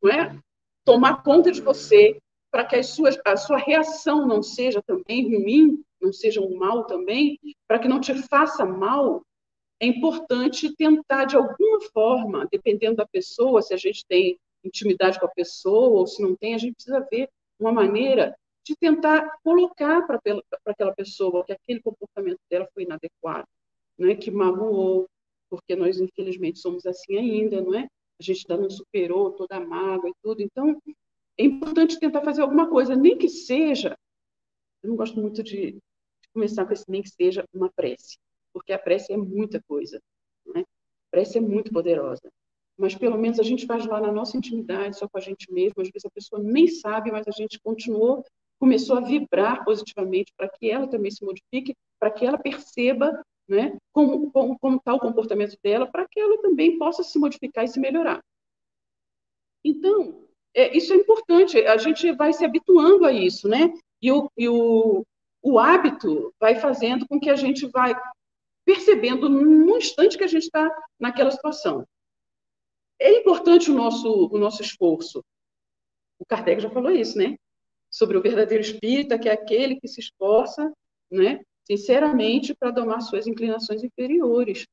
não 0.00 0.12
é, 0.12 0.38
tomar 0.84 1.24
conta 1.24 1.50
de 1.50 1.60
você, 1.60 2.16
para 2.50 2.64
que 2.64 2.80
suas, 2.82 3.18
a 3.24 3.36
sua 3.36 3.58
reação 3.58 4.24
não 4.24 4.40
seja 4.40 4.80
também 4.82 5.24
ruim, 5.24 5.82
não 6.00 6.12
seja 6.12 6.40
um 6.40 6.56
mal 6.56 6.84
também, 6.84 7.38
para 7.66 7.80
que 7.80 7.88
não 7.88 8.00
te 8.00 8.14
faça 8.22 8.64
mal, 8.64 9.22
é 9.80 9.86
importante 9.86 10.74
tentar, 10.74 11.24
de 11.24 11.36
alguma 11.36 11.80
forma, 11.92 12.48
dependendo 12.50 12.96
da 12.96 13.06
pessoa, 13.06 13.62
se 13.62 13.72
a 13.72 13.76
gente 13.76 14.04
tem 14.06 14.38
intimidade 14.64 15.18
com 15.20 15.26
a 15.26 15.30
pessoa 15.30 16.00
ou 16.00 16.06
se 16.06 16.20
não 16.20 16.34
tem, 16.34 16.54
a 16.54 16.58
gente 16.58 16.74
precisa 16.74 17.06
ver 17.10 17.28
uma 17.58 17.72
maneira 17.72 18.36
de 18.64 18.76
tentar 18.76 19.38
colocar 19.42 20.06
para 20.06 20.20
aquela 20.66 20.92
pessoa 20.94 21.44
que 21.44 21.52
aquele 21.52 21.80
comportamento 21.80 22.40
dela 22.50 22.68
foi 22.74 22.82
inadequado, 22.82 23.46
né? 23.98 24.14
que 24.14 24.30
magoou, 24.30 25.08
porque 25.48 25.74
nós, 25.74 26.00
infelizmente, 26.00 26.58
somos 26.58 26.84
assim 26.84 27.16
ainda, 27.16 27.60
não 27.60 27.74
é? 27.74 27.88
A 28.20 28.22
gente 28.22 28.44
ainda 28.48 28.62
não 28.62 28.70
superou 28.70 29.32
toda 29.32 29.56
a 29.56 29.60
mágoa 29.60 30.10
e 30.10 30.14
tudo. 30.22 30.42
Então, 30.42 30.80
é 31.38 31.44
importante 31.44 31.98
tentar 31.98 32.22
fazer 32.22 32.42
alguma 32.42 32.68
coisa, 32.68 32.94
nem 32.94 33.16
que 33.16 33.28
seja. 33.28 33.96
Eu 34.82 34.90
não 34.90 34.96
gosto 34.96 35.18
muito 35.20 35.42
de, 35.42 35.72
de 35.72 36.28
começar 36.34 36.66
com 36.66 36.72
esse 36.72 36.84
nem 36.90 37.00
que 37.00 37.10
seja 37.10 37.44
uma 37.54 37.70
prece, 37.70 38.18
porque 38.58 38.72
a 38.72 38.78
prece 38.78 39.12
é 39.12 39.16
muita 39.16 39.62
coisa. 39.62 40.00
Né? 40.46 40.60
A 40.60 41.10
prece 41.10 41.38
é 41.38 41.40
muito 41.40 41.72
poderosa. 41.72 42.28
Mas 42.76 42.94
pelo 42.94 43.16
menos 43.16 43.40
a 43.40 43.42
gente 43.42 43.66
faz 43.66 43.86
lá 43.86 44.00
na 44.00 44.12
nossa 44.12 44.36
intimidade, 44.36 44.98
só 44.98 45.08
com 45.08 45.18
a 45.18 45.20
gente 45.20 45.50
mesmo. 45.52 45.80
Às 45.80 45.88
vezes 45.88 46.04
a 46.04 46.10
pessoa 46.10 46.42
nem 46.42 46.66
sabe, 46.66 47.10
mas 47.10 47.26
a 47.26 47.30
gente 47.30 47.58
continuou, 47.60 48.24
começou 48.60 48.98
a 48.98 49.00
vibrar 49.00 49.64
positivamente 49.64 50.32
para 50.36 50.48
que 50.48 50.70
ela 50.70 50.88
também 50.88 51.10
se 51.10 51.24
modifique, 51.24 51.74
para 51.98 52.10
que 52.10 52.26
ela 52.26 52.38
perceba 52.38 53.22
né, 53.48 53.76
como, 53.92 54.30
como, 54.30 54.58
como 54.58 54.76
está 54.76 54.94
o 54.94 55.00
comportamento 55.00 55.56
dela, 55.62 55.86
para 55.86 56.06
que 56.06 56.20
ela 56.20 56.40
também 56.42 56.78
possa 56.78 57.02
se 57.02 57.18
modificar 57.18 57.64
e 57.64 57.68
se 57.68 57.80
melhorar. 57.80 58.20
Então, 59.64 60.24
é, 60.54 60.76
isso 60.76 60.92
é 60.92 60.96
importante, 60.96 61.58
a 61.58 61.76
gente 61.76 62.12
vai 62.12 62.32
se 62.32 62.44
habituando 62.44 63.04
a 63.04 63.12
isso, 63.12 63.48
né? 63.48 63.72
E 64.00 64.12
o, 64.12 64.30
e 64.36 64.48
o, 64.48 65.04
o 65.42 65.58
hábito 65.58 66.32
vai 66.38 66.56
fazendo 66.56 67.06
com 67.06 67.18
que 67.18 67.30
a 67.30 67.36
gente 67.36 67.66
vai 67.66 67.94
percebendo 68.68 69.30
no 69.30 69.78
instante 69.78 70.18
que 70.18 70.24
a 70.24 70.26
gente 70.26 70.42
está 70.42 70.70
naquela 71.00 71.30
situação. 71.30 71.88
É 73.00 73.10
importante 73.16 73.70
o 73.70 73.74
nosso, 73.74 74.28
o 74.30 74.36
nosso 74.36 74.60
esforço. 74.60 75.24
O 76.18 76.26
Kardec 76.26 76.60
já 76.60 76.68
falou 76.68 76.90
isso, 76.90 77.16
né? 77.16 77.38
Sobre 77.90 78.18
o 78.18 78.20
verdadeiro 78.20 78.62
espírita, 78.62 79.18
que 79.18 79.26
é 79.26 79.32
aquele 79.32 79.80
que 79.80 79.88
se 79.88 80.00
esforça, 80.00 80.70
né? 81.10 81.40
Sinceramente, 81.64 82.54
para 82.54 82.70
domar 82.70 83.00
suas 83.00 83.26
inclinações 83.26 83.82
inferiores. 83.82 84.66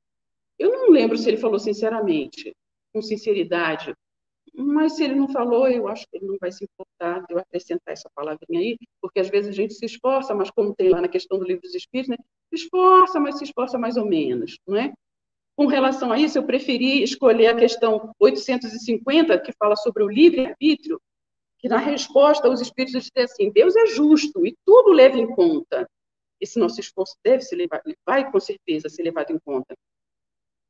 Eu 0.60 0.74
não 0.74 0.90
lembro 0.90 1.18
se 1.18 1.30
ele 1.30 1.38
falou 1.38 1.58
sinceramente, 1.58 2.54
com 2.92 3.02
sinceridade, 3.02 3.94
mas 4.58 4.94
se 4.94 5.04
ele 5.04 5.16
não 5.16 5.28
falou, 5.28 5.68
eu 5.68 5.88
acho 5.88 6.06
que 6.08 6.18
ele 6.18 6.28
não 6.28 6.38
vai 6.40 6.52
se 6.52 6.64
importar 6.64 7.26
de 7.26 7.34
eu 7.34 7.40
acrescentar 7.40 7.94
essa 7.94 8.10
palavrinha 8.16 8.60
aí, 8.60 8.78
porque 9.02 9.20
às 9.20 9.30
vezes 9.30 9.50
a 9.50 9.54
gente 9.54 9.74
se 9.74 9.86
esforça, 9.86 10.34
mas 10.34 10.50
como 10.52 10.74
tem 10.74 10.90
lá 10.90 11.02
na 11.02 11.08
questão 11.08 11.38
do 11.38 11.46
livro 11.46 11.62
dos 11.62 11.76
Espíritos, 11.76 12.10
né? 12.10 12.18
se 12.50 12.64
esforça, 12.64 13.20
mas 13.20 13.38
se 13.38 13.44
esforça 13.44 13.78
mais 13.78 13.98
ou 13.98 14.06
menos, 14.06 14.58
não 14.68 14.78
é? 14.78 14.94
Com 15.56 15.68
relação 15.68 16.12
a 16.12 16.20
isso, 16.20 16.38
eu 16.38 16.44
preferi 16.44 17.02
escolher 17.02 17.48
a 17.48 17.56
questão 17.56 18.14
850, 18.20 19.40
que 19.40 19.54
fala 19.54 19.76
sobre 19.76 20.04
o 20.04 20.10
livre-arbítrio, 20.10 21.00
que 21.60 21.70
na 21.70 21.78
resposta 21.78 22.50
os 22.50 22.62
Espíritos 22.62 23.04
dizem 23.04 23.24
assim, 23.24 23.52
Deus 23.52 23.76
é 23.76 23.88
justo 23.88 24.46
e 24.46 24.56
tudo 24.66 24.92
leva 24.92 25.18
em 25.18 25.28
conta. 25.28 25.90
Esse 26.42 26.60
nosso 26.60 26.80
esforço 26.80 27.16
deve 27.24 27.42
ser 27.42 27.56
levado, 27.56 27.84
vai 28.06 28.30
com 28.30 28.40
certeza 28.40 28.90
ser 28.90 29.04
levado 29.04 29.32
em 29.32 29.40
conta. 29.40 29.74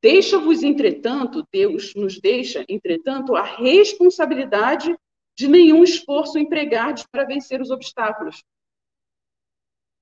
Deixa-vos, 0.05 0.61
entretanto, 0.61 1.43
Deus 1.51 1.95
nos 1.95 2.21
deixa, 2.21 2.63
entretanto, 2.69 3.35
a 3.35 3.41
responsabilidade 3.41 4.95
de 5.35 5.47
nenhum 5.47 5.83
esforço 5.83 6.37
empregar 6.37 6.93
para 7.11 7.23
vencer 7.25 7.59
os 7.59 7.71
obstáculos. 7.71 8.43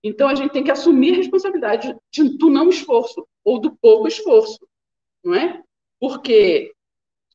Então, 0.03 0.27
a 0.27 0.35
gente 0.35 0.51
tem 0.51 0.61
que 0.61 0.71
assumir 0.71 1.13
a 1.13 1.17
responsabilidade 1.19 1.95
de, 2.11 2.37
do 2.37 2.49
não 2.49 2.67
esforço, 2.67 3.25
ou 3.45 3.61
do 3.61 3.77
pouco 3.77 4.05
esforço, 4.05 4.67
não 5.23 5.35
é? 5.35 5.63
Porque 6.01 6.73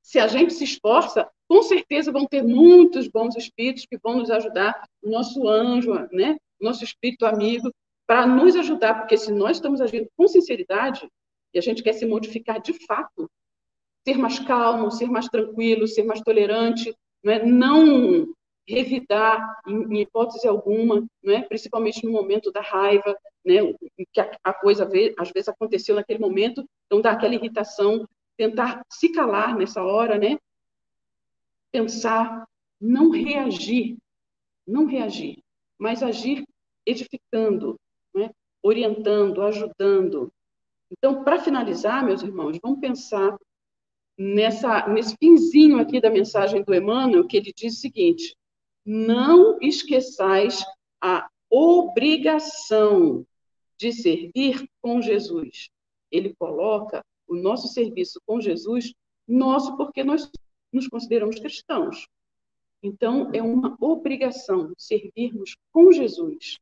se 0.03 0.19
a 0.19 0.27
gente 0.27 0.53
se 0.53 0.65
esforça, 0.65 1.27
com 1.49 1.63
certeza 1.63 2.13
vão 2.13 2.27
ter 2.27 2.43
muitos 2.43 3.09
bons 3.09 3.35
espíritos 3.35 3.87
que 3.87 3.97
vão 3.97 4.19
nos 4.19 4.31
ajudar, 4.31 4.87
o 5.03 5.09
nosso 5.09 5.49
anjo, 5.49 5.95
né? 6.13 6.37
nosso 6.61 6.85
espírito 6.85 7.25
amigo, 7.25 7.73
para 8.07 8.27
nos 8.27 8.55
ajudar, 8.57 9.01
porque 9.01 9.17
se 9.17 9.33
nós 9.33 9.57
estamos 9.57 9.81
agindo 9.81 10.07
com 10.15 10.29
sinceridade, 10.29 11.09
a 11.59 11.63
gente 11.63 11.83
quer 11.83 11.93
se 11.93 12.07
modificar 12.07 12.61
de 12.61 12.73
fato, 12.87 13.31
ser 14.07 14.17
mais 14.17 14.39
calmo, 14.39 14.91
ser 14.91 15.07
mais 15.11 15.27
tranquilo, 15.27 15.87
ser 15.87 16.03
mais 16.05 16.21
tolerante, 16.21 16.95
não, 17.23 17.33
é? 17.33 17.45
não 17.45 18.35
revidar 18.67 19.61
em, 19.67 20.01
hipótese 20.01 20.47
alguma, 20.47 21.07
não 21.23 21.35
é? 21.35 21.43
principalmente 21.43 22.05
no 22.05 22.13
momento 22.13 22.51
da 22.51 22.61
raiva, 22.61 23.17
né? 23.45 23.57
que 24.13 24.21
a, 24.21 24.31
a 24.45 24.53
coisa 24.53 24.89
às 25.19 25.31
vezes 25.31 25.49
aconteceu 25.49 25.95
naquele 25.95 26.19
momento, 26.19 26.65
então 26.87 27.01
dá 27.01 27.13
aquela 27.13 27.35
irritação, 27.35 28.07
tentar 28.37 28.83
se 28.91 29.11
calar 29.11 29.57
nessa 29.57 29.83
hora, 29.83 30.19
né? 30.19 30.39
pensar, 31.73 32.47
não 32.81 33.11
reagir, 33.11 33.97
não 34.67 34.87
reagir, 34.87 35.43
mas 35.79 36.03
agir 36.03 36.45
edificando, 36.87 37.79
né? 38.15 38.31
orientando, 38.63 39.43
ajudando, 39.43 40.33
então, 40.91 41.23
para 41.23 41.39
finalizar, 41.39 42.05
meus 42.05 42.23
irmãos, 42.23 42.59
vamos 42.63 42.81
pensar 42.81 43.37
nessa, 44.17 44.89
nesse 44.89 45.17
finzinho 45.17 45.79
aqui 45.79 46.01
da 46.01 46.11
mensagem 46.11 46.63
do 46.63 46.75
Emmanuel, 46.75 47.27
que 47.27 47.37
ele 47.37 47.53
diz 47.55 47.77
o 47.77 47.81
seguinte: 47.81 48.37
não 48.85 49.59
esqueçais 49.61 50.65
a 51.01 51.29
obrigação 51.51 53.27
de 53.77 53.93
servir 53.93 54.69
com 54.81 55.01
Jesus. 55.01 55.71
Ele 56.11 56.35
coloca 56.39 57.05
o 57.27 57.37
nosso 57.37 57.69
serviço 57.69 58.21
com 58.27 58.41
Jesus 58.41 58.93
nosso 59.27 59.77
porque 59.77 60.03
nós 60.03 60.31
nos 60.73 60.89
consideramos 60.89 61.39
cristãos. 61.39 62.09
Então, 62.83 63.31
é 63.35 63.43
uma 63.43 63.77
obrigação 63.79 64.73
servirmos 64.79 65.55
com 65.71 65.93
Jesus. 65.93 66.59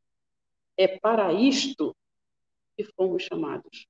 É 0.76 0.98
para 0.98 1.32
isto 1.32 1.94
que 2.76 2.84
fomos 2.96 3.22
chamados 3.22 3.86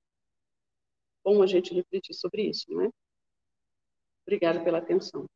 bom 1.26 1.42
a 1.42 1.46
gente 1.48 1.74
refletir 1.74 2.14
sobre 2.14 2.48
isso, 2.48 2.70
não 2.70 2.82
é? 2.82 2.90
Obrigada 4.22 4.62
pela 4.62 4.78
atenção. 4.78 5.26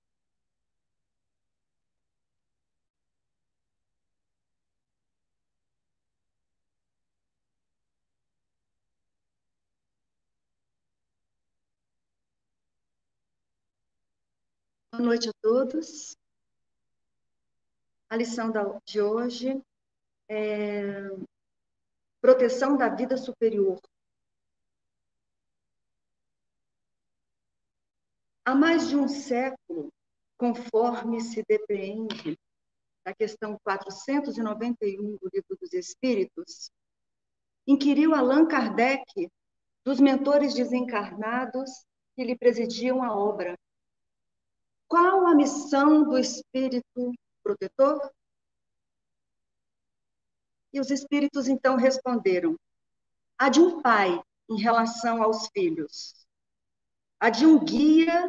Boa 14.93 15.03
noite 15.03 15.29
a 15.29 15.33
todos. 15.43 16.17
A 18.09 18.17
lição 18.17 18.53
de 18.85 19.01
hoje 19.01 19.61
é 20.29 21.09
proteção 22.21 22.77
da 22.77 22.89
vida 22.89 23.17
superior. 23.17 23.81
Há 28.51 28.55
mais 28.57 28.89
de 28.89 28.97
um 28.97 29.07
século, 29.07 29.93
conforme 30.37 31.21
se 31.21 31.41
depreende 31.49 32.37
da 33.05 33.15
questão 33.15 33.57
491 33.63 35.19
do 35.19 35.31
Livro 35.33 35.57
dos 35.61 35.73
Espíritos, 35.73 36.69
inquiriu 37.65 38.13
Allan 38.13 38.49
Kardec 38.49 39.31
dos 39.85 40.01
mentores 40.01 40.53
desencarnados 40.53 41.71
que 42.17 42.25
lhe 42.25 42.37
presidiam 42.37 43.05
a 43.05 43.15
obra. 43.15 43.57
Qual 44.89 45.29
a 45.29 45.35
missão 45.37 46.03
do 46.03 46.19
espírito 46.19 47.13
protetor? 47.45 48.01
E 50.73 50.81
os 50.81 50.91
espíritos 50.91 51.47
então 51.47 51.77
responderam: 51.77 52.57
a 53.39 53.49
de 53.49 53.61
um 53.61 53.81
pai 53.81 54.21
em 54.49 54.61
relação 54.61 55.23
aos 55.23 55.47
filhos, 55.55 56.27
a 57.21 57.31
de 57.31 57.47
um 57.47 57.57
guia 57.65 58.29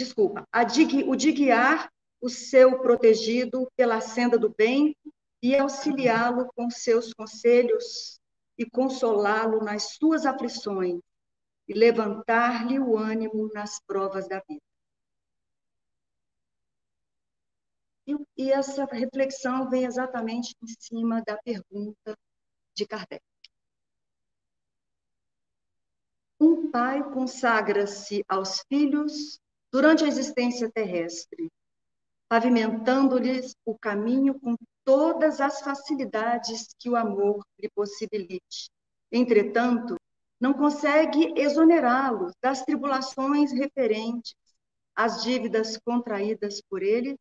desculpa, 0.00 0.48
de, 0.64 1.04
o 1.04 1.14
de 1.14 1.30
guiar 1.30 1.92
o 2.22 2.28
seu 2.28 2.80
protegido 2.80 3.70
pela 3.76 4.00
senda 4.00 4.38
do 4.38 4.48
bem 4.48 4.96
e 5.42 5.56
auxiliá-lo 5.56 6.50
com 6.54 6.70
seus 6.70 7.12
conselhos 7.12 8.18
e 8.56 8.68
consolá-lo 8.68 9.62
nas 9.62 9.94
suas 9.94 10.24
aflições 10.24 11.00
e 11.68 11.74
levantar-lhe 11.74 12.78
o 12.78 12.96
ânimo 12.96 13.50
nas 13.52 13.80
provas 13.80 14.26
da 14.26 14.42
vida. 14.48 14.60
E, 18.06 18.16
e 18.36 18.50
essa 18.50 18.86
reflexão 18.86 19.68
vem 19.68 19.84
exatamente 19.84 20.54
em 20.62 20.66
cima 20.66 21.22
da 21.22 21.36
pergunta 21.36 22.18
de 22.74 22.86
Kardec. 22.86 23.22
Um 26.40 26.70
pai 26.70 27.04
consagra-se 27.12 28.24
aos 28.26 28.64
filhos 28.66 29.38
durante 29.72 30.04
a 30.04 30.08
existência 30.08 30.70
terrestre, 30.70 31.48
pavimentando-lhes 32.28 33.54
o 33.64 33.78
caminho 33.78 34.38
com 34.38 34.56
todas 34.84 35.40
as 35.40 35.60
facilidades 35.60 36.74
que 36.78 36.88
o 36.88 36.96
amor 36.96 37.44
lhe 37.58 37.68
possibilite. 37.70 38.70
Entretanto, 39.12 39.96
não 40.40 40.54
consegue 40.54 41.34
exonerá-los 41.36 42.32
das 42.42 42.64
tribulações 42.64 43.52
referentes 43.52 44.34
às 44.94 45.22
dívidas 45.22 45.76
contraídas 45.78 46.60
por 46.68 46.82
ele 46.82 47.16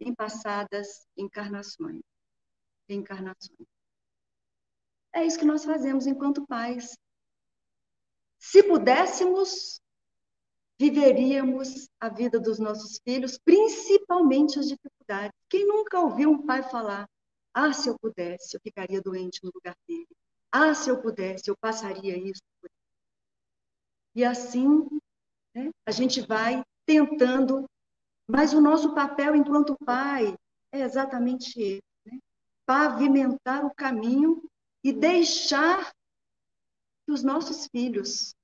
em 0.00 0.14
passadas 0.14 1.06
encarnações. 1.16 2.02
Encarnações. 2.88 3.66
É 5.14 5.24
isso 5.24 5.38
que 5.38 5.44
nós 5.44 5.64
fazemos 5.64 6.06
enquanto 6.06 6.46
pais. 6.46 6.96
Se 8.38 8.62
pudéssemos, 8.62 9.80
viveríamos 10.82 11.88
a 12.00 12.08
vida 12.08 12.40
dos 12.40 12.58
nossos 12.58 12.98
filhos, 13.04 13.38
principalmente 13.38 14.58
as 14.58 14.66
dificuldades. 14.66 15.30
Quem 15.48 15.64
nunca 15.64 16.00
ouviu 16.00 16.32
um 16.32 16.44
pai 16.44 16.60
falar: 16.64 17.08
Ah, 17.54 17.72
se 17.72 17.88
eu 17.88 17.96
pudesse, 18.00 18.56
eu 18.56 18.60
ficaria 18.60 19.00
doente 19.00 19.38
no 19.44 19.52
lugar 19.54 19.76
dele. 19.86 20.08
Ah, 20.50 20.74
se 20.74 20.90
eu 20.90 21.00
pudesse, 21.00 21.48
eu 21.48 21.56
passaria 21.56 22.18
isso. 22.18 22.42
E 24.16 24.24
assim, 24.24 24.88
né, 25.54 25.70
a 25.86 25.92
gente 25.92 26.20
vai 26.20 26.64
tentando, 26.84 27.64
mas 28.28 28.52
o 28.52 28.60
nosso 28.60 28.92
papel 28.92 29.36
enquanto 29.36 29.76
pai 29.84 30.34
é 30.72 30.80
exatamente 30.80 31.60
esse: 31.60 31.82
né? 32.04 32.18
pavimentar 32.66 33.64
o 33.64 33.72
caminho 33.72 34.42
e 34.82 34.92
deixar 34.92 35.92
que 37.06 37.12
os 37.12 37.22
nossos 37.22 37.68
filhos 37.68 38.34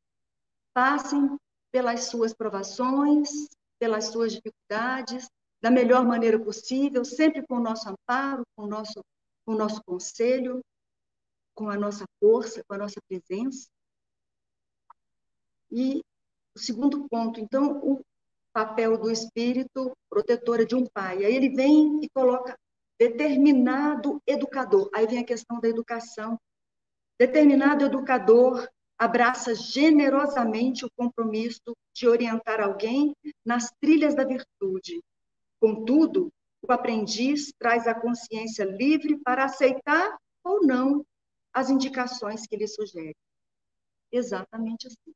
passem 0.72 1.36
pelas 1.70 2.04
suas 2.04 2.32
provações, 2.32 3.48
pelas 3.78 4.06
suas 4.06 4.32
dificuldades, 4.32 5.28
da 5.60 5.70
melhor 5.70 6.04
maneira 6.04 6.38
possível, 6.38 7.04
sempre 7.04 7.46
com 7.46 7.56
o 7.56 7.62
nosso 7.62 7.88
amparo, 7.88 8.44
com 8.56 8.64
o 8.64 8.68
nosso, 8.68 9.02
com 9.44 9.52
o 9.52 9.56
nosso 9.56 9.82
conselho, 9.84 10.60
com 11.54 11.68
a 11.68 11.76
nossa 11.76 12.04
força, 12.20 12.62
com 12.66 12.74
a 12.74 12.78
nossa 12.78 13.00
presença. 13.08 13.68
E 15.70 16.00
o 16.54 16.58
segundo 16.58 17.08
ponto, 17.08 17.40
então, 17.40 17.78
o 17.78 18.00
papel 18.52 18.96
do 18.96 19.10
espírito 19.10 19.92
protetora 20.08 20.64
de 20.64 20.74
um 20.74 20.86
pai. 20.86 21.24
Aí 21.24 21.34
ele 21.34 21.50
vem 21.50 22.00
e 22.02 22.08
coloca 22.10 22.56
determinado 22.98 24.20
educador. 24.26 24.90
Aí 24.94 25.06
vem 25.06 25.20
a 25.20 25.24
questão 25.24 25.60
da 25.60 25.68
educação. 25.68 26.38
Determinado 27.18 27.84
educador 27.84 28.68
abraça 28.98 29.54
generosamente 29.54 30.84
o 30.84 30.90
compromisso 30.96 31.76
de 31.94 32.08
orientar 32.08 32.60
alguém 32.60 33.14
nas 33.44 33.70
trilhas 33.80 34.14
da 34.14 34.24
virtude. 34.24 35.00
Contudo, 35.60 36.32
o 36.60 36.72
aprendiz 36.72 37.52
traz 37.58 37.86
a 37.86 37.94
consciência 37.94 38.64
livre 38.64 39.16
para 39.18 39.44
aceitar 39.44 40.18
ou 40.42 40.66
não 40.66 41.04
as 41.52 41.70
indicações 41.70 42.46
que 42.46 42.56
ele 42.56 42.66
sugere. 42.66 43.16
Exatamente 44.10 44.88
assim. 44.88 45.14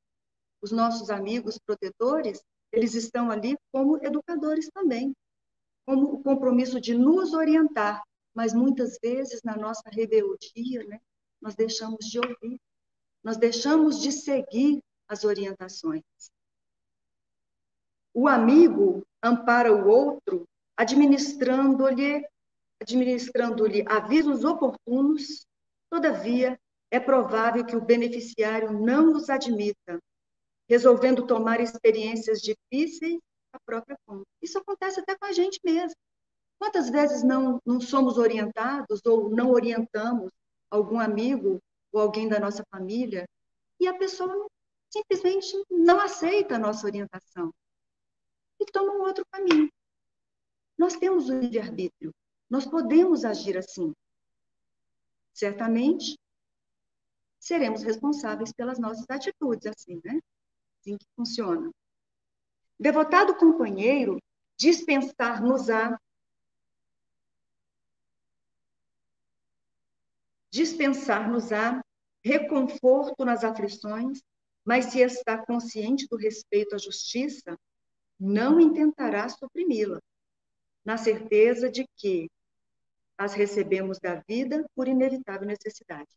Os 0.61 0.71
nossos 0.71 1.11
amigos 1.11 1.59
protetores, 1.59 2.41
eles 2.71 2.95
estão 2.95 3.31
ali 3.31 3.57
como 3.73 3.99
educadores 4.05 4.69
também, 4.73 5.13
como 5.85 6.15
o 6.15 6.23
compromisso 6.23 6.81
de 6.81 6.95
nos 6.95 7.33
orientar, 7.33 8.03
mas 8.33 8.55
muitas 8.55 8.97
vezes 9.03 9.43
na 9.43 9.57
nossa 9.57 9.83
rebeldia, 9.91 10.85
né, 10.85 11.01
nós 11.41 11.57
deixamos 11.57 12.07
de 12.07 12.19
ouvir, 12.19 12.61
nós 13.23 13.37
deixamos 13.37 14.01
de 14.01 14.13
seguir 14.13 14.83
as 15.09 15.25
orientações. 15.25 16.03
O 18.15 18.29
amigo 18.29 19.07
ampara 19.23 19.73
o 19.73 19.89
outro, 19.89 20.47
administrando-lhe 20.77 22.27
administrando-lhe 22.81 23.85
avisos 23.87 24.43
oportunos 24.43 25.47
Todavia, 25.93 26.59
é 26.91 26.99
provável 26.99 27.67
que 27.67 27.77
o 27.77 27.85
beneficiário 27.85 28.73
não 28.73 29.13
os 29.13 29.29
admita, 29.29 30.01
resolvendo 30.67 31.27
tomar 31.27 31.61
experiências 31.61 32.41
difíceis 32.41 33.21
à 33.53 33.61
própria 33.61 33.95
conta. 34.07 34.25
Isso 34.41 34.57
acontece 34.57 35.01
até 35.01 35.15
com 35.15 35.27
a 35.27 35.33
gente 35.33 35.61
mesmo. 35.63 35.95
Quantas 36.59 36.89
vezes 36.89 37.23
não, 37.23 37.61
não 37.67 37.79
somos 37.79 38.17
orientados 38.17 39.03
ou 39.05 39.29
não 39.29 39.51
orientamos 39.51 40.31
algum 40.71 40.99
amigo 40.99 41.61
ou 41.93 42.01
alguém 42.01 42.29
da 42.29 42.41
nossa 42.41 42.65
família 42.71 43.29
e 43.79 43.87
a 43.87 43.97
pessoa 43.97 44.49
simplesmente 44.91 45.53
não 45.71 46.01
aceita 46.01 46.57
a 46.57 46.59
nossa 46.59 46.87
orientação 46.87 47.53
e 48.61 48.67
toma 48.67 48.93
um 48.93 49.03
outro 49.03 49.25
caminho. 49.31 49.71
Nós 50.79 50.97
temos 50.97 51.29
o 51.29 51.39
livre-arbítrio, 51.39 52.13
nós 52.49 52.67
podemos 52.67 53.25
agir 53.25 53.57
assim 53.57 53.93
certamente 55.33 56.19
seremos 57.39 57.83
responsáveis 57.83 58.53
pelas 58.53 58.79
nossas 58.79 59.05
atitudes, 59.09 59.67
assim, 59.67 60.01
né? 60.05 60.21
Assim 60.79 60.97
que 60.97 61.07
funciona. 61.17 61.71
Devotado 62.79 63.35
companheiro, 63.37 64.19
dispensar-nos-á 64.57 65.99
dispensar-nos-á 70.53 71.83
reconforto 72.23 73.25
nas 73.25 73.43
aflições, 73.43 74.23
mas 74.65 74.87
se 74.87 75.01
está 75.01 75.45
consciente 75.45 76.07
do 76.09 76.17
respeito 76.17 76.75
à 76.75 76.79
justiça, 76.79 77.59
não 78.21 78.61
intentará 78.61 79.29
suprimi-la, 79.29 80.01
na 80.85 80.97
certeza 80.97 81.71
de 81.71 81.85
que 81.97 82.31
as 83.19 83.33
recebemos 83.35 83.99
da 83.99 84.23
vida 84.29 84.65
por 84.75 84.87
inevitável 84.87 85.47
necessidade. 85.47 86.09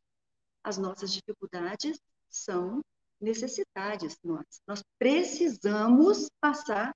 As 0.63 0.77
nossas 0.77 1.11
dificuldades 1.11 1.99
são 2.29 2.81
necessidades 3.19 4.17
nossas. 4.23 4.61
Nós 4.67 4.83
precisamos 4.99 6.29
passar 6.39 6.93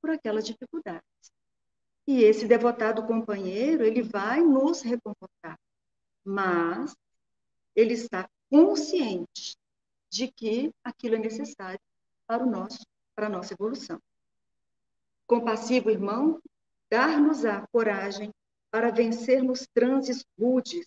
por 0.00 0.10
aquelas 0.10 0.46
dificuldades. 0.46 1.02
E 2.06 2.22
esse 2.22 2.46
devotado 2.46 3.06
companheiro, 3.06 3.84
ele 3.84 4.02
vai 4.02 4.40
nos 4.40 4.82
reconfortar. 4.82 5.58
Mas 6.24 6.94
ele 7.74 7.94
está 7.94 8.28
consciente 8.50 9.56
de 10.10 10.30
que 10.30 10.72
aquilo 10.82 11.14
é 11.14 11.18
necessário 11.18 11.80
para 12.26 12.42
o 12.42 12.50
nosso, 12.50 12.84
para 13.14 13.26
a 13.26 13.30
nossa 13.30 13.54
evolução. 13.54 14.00
Compassivo 15.26 15.90
irmão, 15.90 16.42
dar-nos 16.90 17.44
a 17.44 17.66
coragem 17.68 18.32
para 18.70 18.90
vencermos 18.90 19.66
transes 19.72 20.24
rudes. 20.38 20.86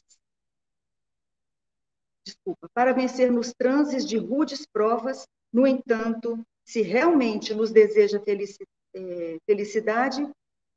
Desculpa, 2.26 2.70
para 2.74 2.94
vencermos 2.94 3.54
transes 3.54 4.06
de 4.08 4.18
rudes 4.18 4.66
provas, 4.66 5.28
no 5.52 5.68
entanto, 5.68 6.46
se 6.64 6.82
realmente 6.82 7.54
nos 7.54 7.72
deseja 7.72 8.22
é, 8.96 9.38
felicidade, 9.46 10.30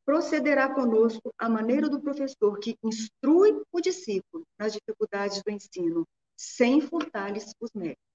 procederá 0.06 0.72
conosco 0.72 1.34
a 1.36 1.48
maneira 1.48 1.88
do 1.88 2.00
professor 2.00 2.58
que 2.60 2.78
instrui 2.82 3.60
o 3.72 3.80
discípulo 3.80 4.46
nas 4.56 4.72
dificuldades 4.72 5.42
do 5.42 5.50
ensino, 5.50 6.06
sem 6.36 6.80
furtar-lhes 6.80 7.52
os 7.60 7.70
méritos. 7.74 8.06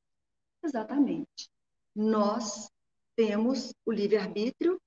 Exatamente. 0.64 1.50
Nós 1.94 2.72
temos 3.14 3.74
o 3.86 3.92
livre-arbítrio 3.92 4.80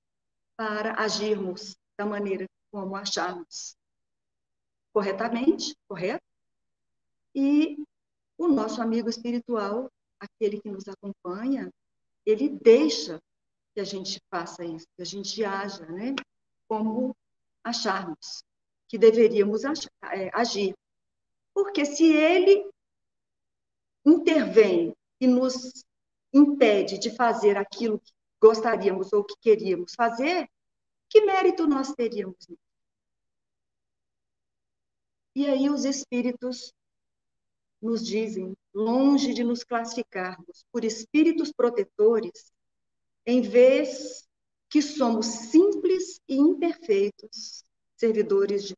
para 0.57 0.99
agirmos 0.99 1.77
da 1.97 2.07
maneira 2.07 2.47
como 2.73 2.97
acharmos 2.97 3.77
corretamente, 4.93 5.77
correto? 5.87 6.25
E 7.35 7.77
o 8.39 8.49
nosso 8.49 8.81
amigo 8.81 9.11
espiritual, 9.11 9.91
aquele 10.19 10.61
que 10.61 10.71
nos 10.71 10.89
acompanha, 10.89 11.71
ele 12.25 12.49
deixa 12.49 13.21
que 13.75 13.81
a 13.81 13.85
gente 13.85 14.21
faça 14.31 14.65
isso, 14.65 14.87
que 14.97 15.03
a 15.03 15.05
gente 15.05 15.45
haja, 15.45 15.85
né? 15.87 16.15
Como 16.75 17.17
acharmos 17.63 18.45
que 18.89 18.99
deveríamos 18.99 19.63
é, 19.65 20.29
agir. 20.35 20.75
Porque 21.55 21.85
se 21.85 22.13
ele 22.13 22.69
intervém 24.05 24.93
e 25.21 25.29
nos 25.29 25.85
impede 26.33 26.99
de 26.99 27.15
fazer 27.15 27.57
aquilo 27.57 28.01
que 28.01 28.13
gostaríamos 28.43 29.13
ou 29.13 29.23
que 29.23 29.37
queríamos 29.41 29.95
fazer, 29.95 30.51
que 31.09 31.21
mérito 31.21 31.65
nós 31.65 31.93
teríamos? 31.93 32.45
E 35.37 35.47
aí 35.47 35.71
os 35.71 35.85
espíritos 35.85 36.75
nos 37.81 38.05
dizem, 38.05 38.57
longe 38.75 39.33
de 39.33 39.45
nos 39.45 39.63
classificarmos 39.63 40.67
por 40.73 40.85
espíritos 40.85 41.53
protetores, 41.53 42.53
em 43.25 43.43
vez 43.43 44.24
que 44.75 44.83
somos 44.83 45.27
simples 45.27 46.21
e 46.29 46.35
imperfeitos 46.35 47.63
servidores 47.97 48.65
de, 48.65 48.75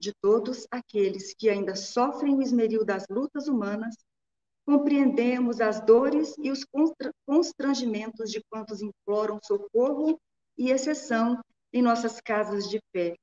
de 0.00 0.12
todos 0.22 0.64
aqueles 0.70 1.34
que 1.34 1.48
ainda 1.48 1.74
sofrem 1.74 2.36
o 2.36 2.40
esmeril 2.40 2.84
das 2.84 3.08
lutas 3.10 3.48
humanas, 3.48 3.96
compreendemos 4.64 5.60
as 5.60 5.84
dores 5.84 6.36
e 6.38 6.52
os 6.52 6.64
constrangimentos 7.26 8.30
de 8.30 8.40
quantos 8.48 8.80
imploram 8.80 9.40
socorro 9.42 10.20
e 10.56 10.70
exceção 10.70 11.42
em 11.72 11.82
nossas 11.82 12.20
casas 12.20 12.70
de 12.70 12.78
fé, 12.92 13.16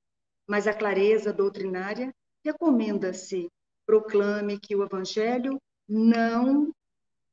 mas 0.50 0.68
a 0.68 0.74
clareza 0.74 1.32
doutrinária 1.32 2.14
recomenda-se 2.44 3.48
proclame 3.86 4.60
que 4.60 4.76
o 4.76 4.84
Evangelho 4.84 5.58
não 5.88 6.74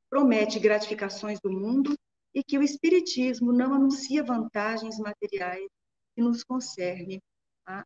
promete 0.09 0.61
gratificações 0.61 1.40
do 1.40 1.50
mundo 1.50 1.96
e 2.37 2.44
que 2.44 2.59
o 2.59 2.62
Espiritismo 2.62 3.53
não 3.53 3.75
anuncia 3.75 4.22
vantagens 4.22 4.99
materiais 4.99 5.66
que 6.14 6.22
nos 6.22 6.44
concerne 6.44 7.20
a, 7.66 7.83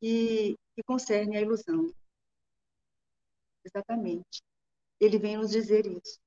que, 0.00 0.56
que 0.74 0.82
concerne 0.84 1.36
a 1.36 1.42
ilusão. 1.42 1.92
Exatamente. 3.64 4.42
Ele 4.98 5.18
vem 5.18 5.36
nos 5.36 5.50
dizer 5.50 5.86
isso. 5.86 6.18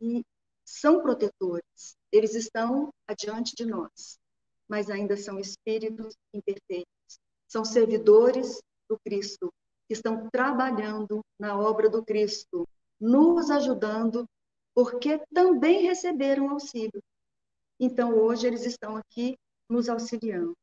E 0.00 0.24
são 0.64 1.02
protetores, 1.02 1.96
eles 2.10 2.34
estão 2.34 2.90
adiante 3.06 3.54
de 3.54 3.66
nós, 3.66 4.18
mas 4.66 4.90
ainda 4.90 5.16
são 5.16 5.38
espíritos 5.38 6.14
imperfeitos 6.34 6.96
são 7.48 7.64
servidores 7.64 8.60
do 8.88 8.98
Cristo 8.98 9.52
que 9.86 9.94
estão 9.94 10.28
trabalhando 10.30 11.20
na 11.38 11.58
obra 11.58 11.88
do 11.88 12.04
Cristo, 12.04 12.66
nos 13.00 13.50
ajudando, 13.50 14.26
porque 14.76 15.18
também 15.32 15.86
receberam 15.86 16.50
auxílio. 16.50 17.02
Então, 17.80 18.14
hoje, 18.14 18.46
eles 18.46 18.66
estão 18.66 18.94
aqui 18.94 19.34
nos 19.70 19.88
auxiliando. 19.88 20.54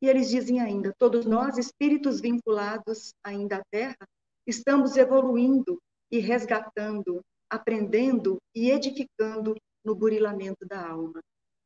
E 0.00 0.08
eles 0.08 0.30
dizem 0.30 0.60
ainda: 0.60 0.94
todos 0.96 1.26
nós, 1.26 1.58
espíritos 1.58 2.20
vinculados 2.20 3.12
ainda 3.24 3.56
à 3.56 3.62
Terra, 3.68 4.08
estamos 4.46 4.96
evoluindo 4.96 5.76
e 6.08 6.20
resgatando, 6.20 7.20
aprendendo 7.50 8.38
e 8.54 8.70
edificando 8.70 9.56
no 9.84 9.96
burilamento 9.96 10.64
da 10.64 10.88
alma. 10.88 11.20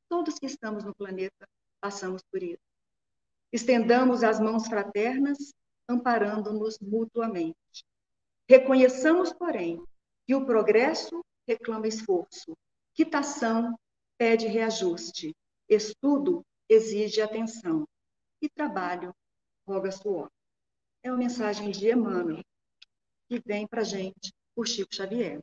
Todos 0.09 0.39
que 0.39 0.47
estamos 0.47 0.83
no 0.83 0.95
planeta 0.95 1.47
passamos 1.79 2.23
por 2.33 2.43
isso. 2.43 2.63
Estendamos 3.53 4.23
as 4.23 4.41
mãos 4.41 4.67
fraternas, 4.67 5.53
amparando-nos 5.87 6.79
mutuamente. 6.79 7.85
Reconheçamos, 8.49 9.31
porém, 9.35 9.85
que 10.27 10.35
o 10.35 10.47
progresso 10.47 11.23
reclama 11.47 11.87
esforço, 11.87 12.57
quitação 12.95 13.79
pede 14.19 14.47
reajuste, 14.47 15.35
estudo 15.69 16.45
exige 16.69 17.21
atenção 17.21 17.87
e 18.43 18.49
trabalho 18.49 19.15
roga 19.67 19.91
suor. 19.91 20.29
É 21.03 21.11
uma 21.11 21.19
mensagem 21.19 21.71
de 21.71 21.91
Emmanuel 21.91 22.43
que 23.29 23.41
vem 23.47 23.67
para 23.67 23.85
gente 23.85 24.33
por 24.55 24.67
Chico 24.67 24.95
Xavier. 24.95 25.41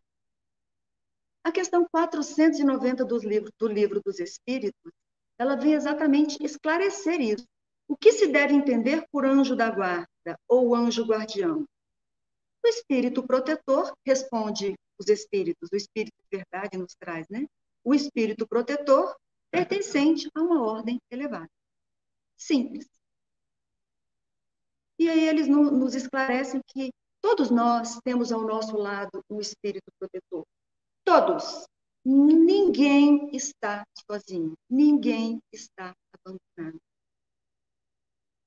A 1.44 1.52
questão 1.52 1.88
490 1.90 3.06
do 3.06 3.18
livro, 3.18 3.52
do 3.58 3.68
livro 3.68 4.02
dos 4.04 4.20
Espíritos, 4.20 4.92
ela 5.40 5.56
vem 5.56 5.74
exatamente 5.74 6.38
esclarecer 6.44 7.22
isso. 7.22 7.46
O 7.88 7.96
que 7.96 8.12
se 8.12 8.28
deve 8.28 8.54
entender 8.54 9.08
por 9.10 9.26
anjo 9.26 9.56
da 9.56 9.72
guarda 9.72 10.38
ou 10.48 10.76
anjo 10.76 11.06
guardião? 11.06 11.66
O 12.64 12.68
espírito 12.68 13.26
protetor 13.26 13.94
responde 14.06 14.76
os 15.00 15.08
espíritos, 15.08 15.70
o 15.72 15.76
espírito 15.76 16.16
de 16.32 16.38
verdade 16.38 16.78
nos 16.78 16.96
traz, 16.96 17.28
né? 17.30 17.48
O 17.84 17.94
espírito 17.94 18.48
protetor 18.48 19.16
pertencente 19.52 20.30
a 20.36 20.42
uma 20.42 20.62
ordem 20.62 21.00
elevada. 21.10 21.50
Simples. 22.36 22.88
E 25.00 25.10
aí 25.10 25.28
eles 25.28 25.48
nos 25.48 25.94
esclarecem 25.94 26.62
que 26.68 26.92
todos 27.22 27.50
nós 27.52 28.00
temos 28.04 28.32
ao 28.32 28.42
nosso 28.42 28.76
lado 28.78 29.24
um 29.30 29.40
espírito 29.40 29.92
protetor. 30.00 30.46
Todos. 31.04 31.66
Ninguém 32.04 33.36
está 33.36 33.86
sozinho, 34.10 34.54
ninguém 34.70 35.42
está 35.52 35.94
abandonado. 36.14 36.80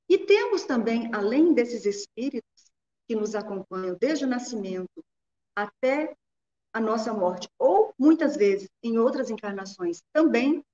E 0.09 0.19
temos 0.19 0.65
também, 0.65 1.15
além 1.15 1.53
desses 1.53 1.85
espíritos 1.85 2.73
que 3.07 3.15
nos 3.15 3.35
acompanham 3.35 3.97
desde 4.01 4.25
o 4.25 4.29
nascimento 4.29 5.05
até 5.55 6.17
a 6.73 6.81
nossa 6.81 7.13
morte, 7.13 7.49
ou 7.59 7.93
muitas 7.99 8.37
vezes 8.37 8.69
em 8.83 8.99
outras 8.99 9.31
encarnações 9.31 10.03
também, 10.13 10.65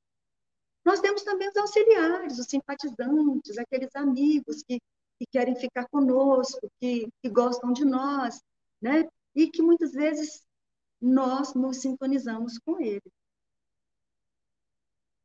nós 0.84 1.00
temos 1.00 1.22
também 1.22 1.48
os 1.48 1.56
auxiliares, 1.56 2.38
os 2.38 2.46
simpatizantes, 2.46 3.58
aqueles 3.58 3.94
amigos 3.96 4.62
que, 4.62 4.78
que 5.18 5.26
querem 5.30 5.56
ficar 5.56 5.88
conosco, 5.88 6.70
que, 6.78 7.08
que 7.22 7.28
gostam 7.28 7.72
de 7.72 7.84
nós, 7.84 8.40
né? 8.80 9.08
E 9.34 9.48
que 9.50 9.62
muitas 9.62 9.92
vezes 9.92 10.44
nós 11.00 11.54
nos 11.54 11.80
sintonizamos 11.80 12.58
com 12.58 12.80
ele. 12.80 13.02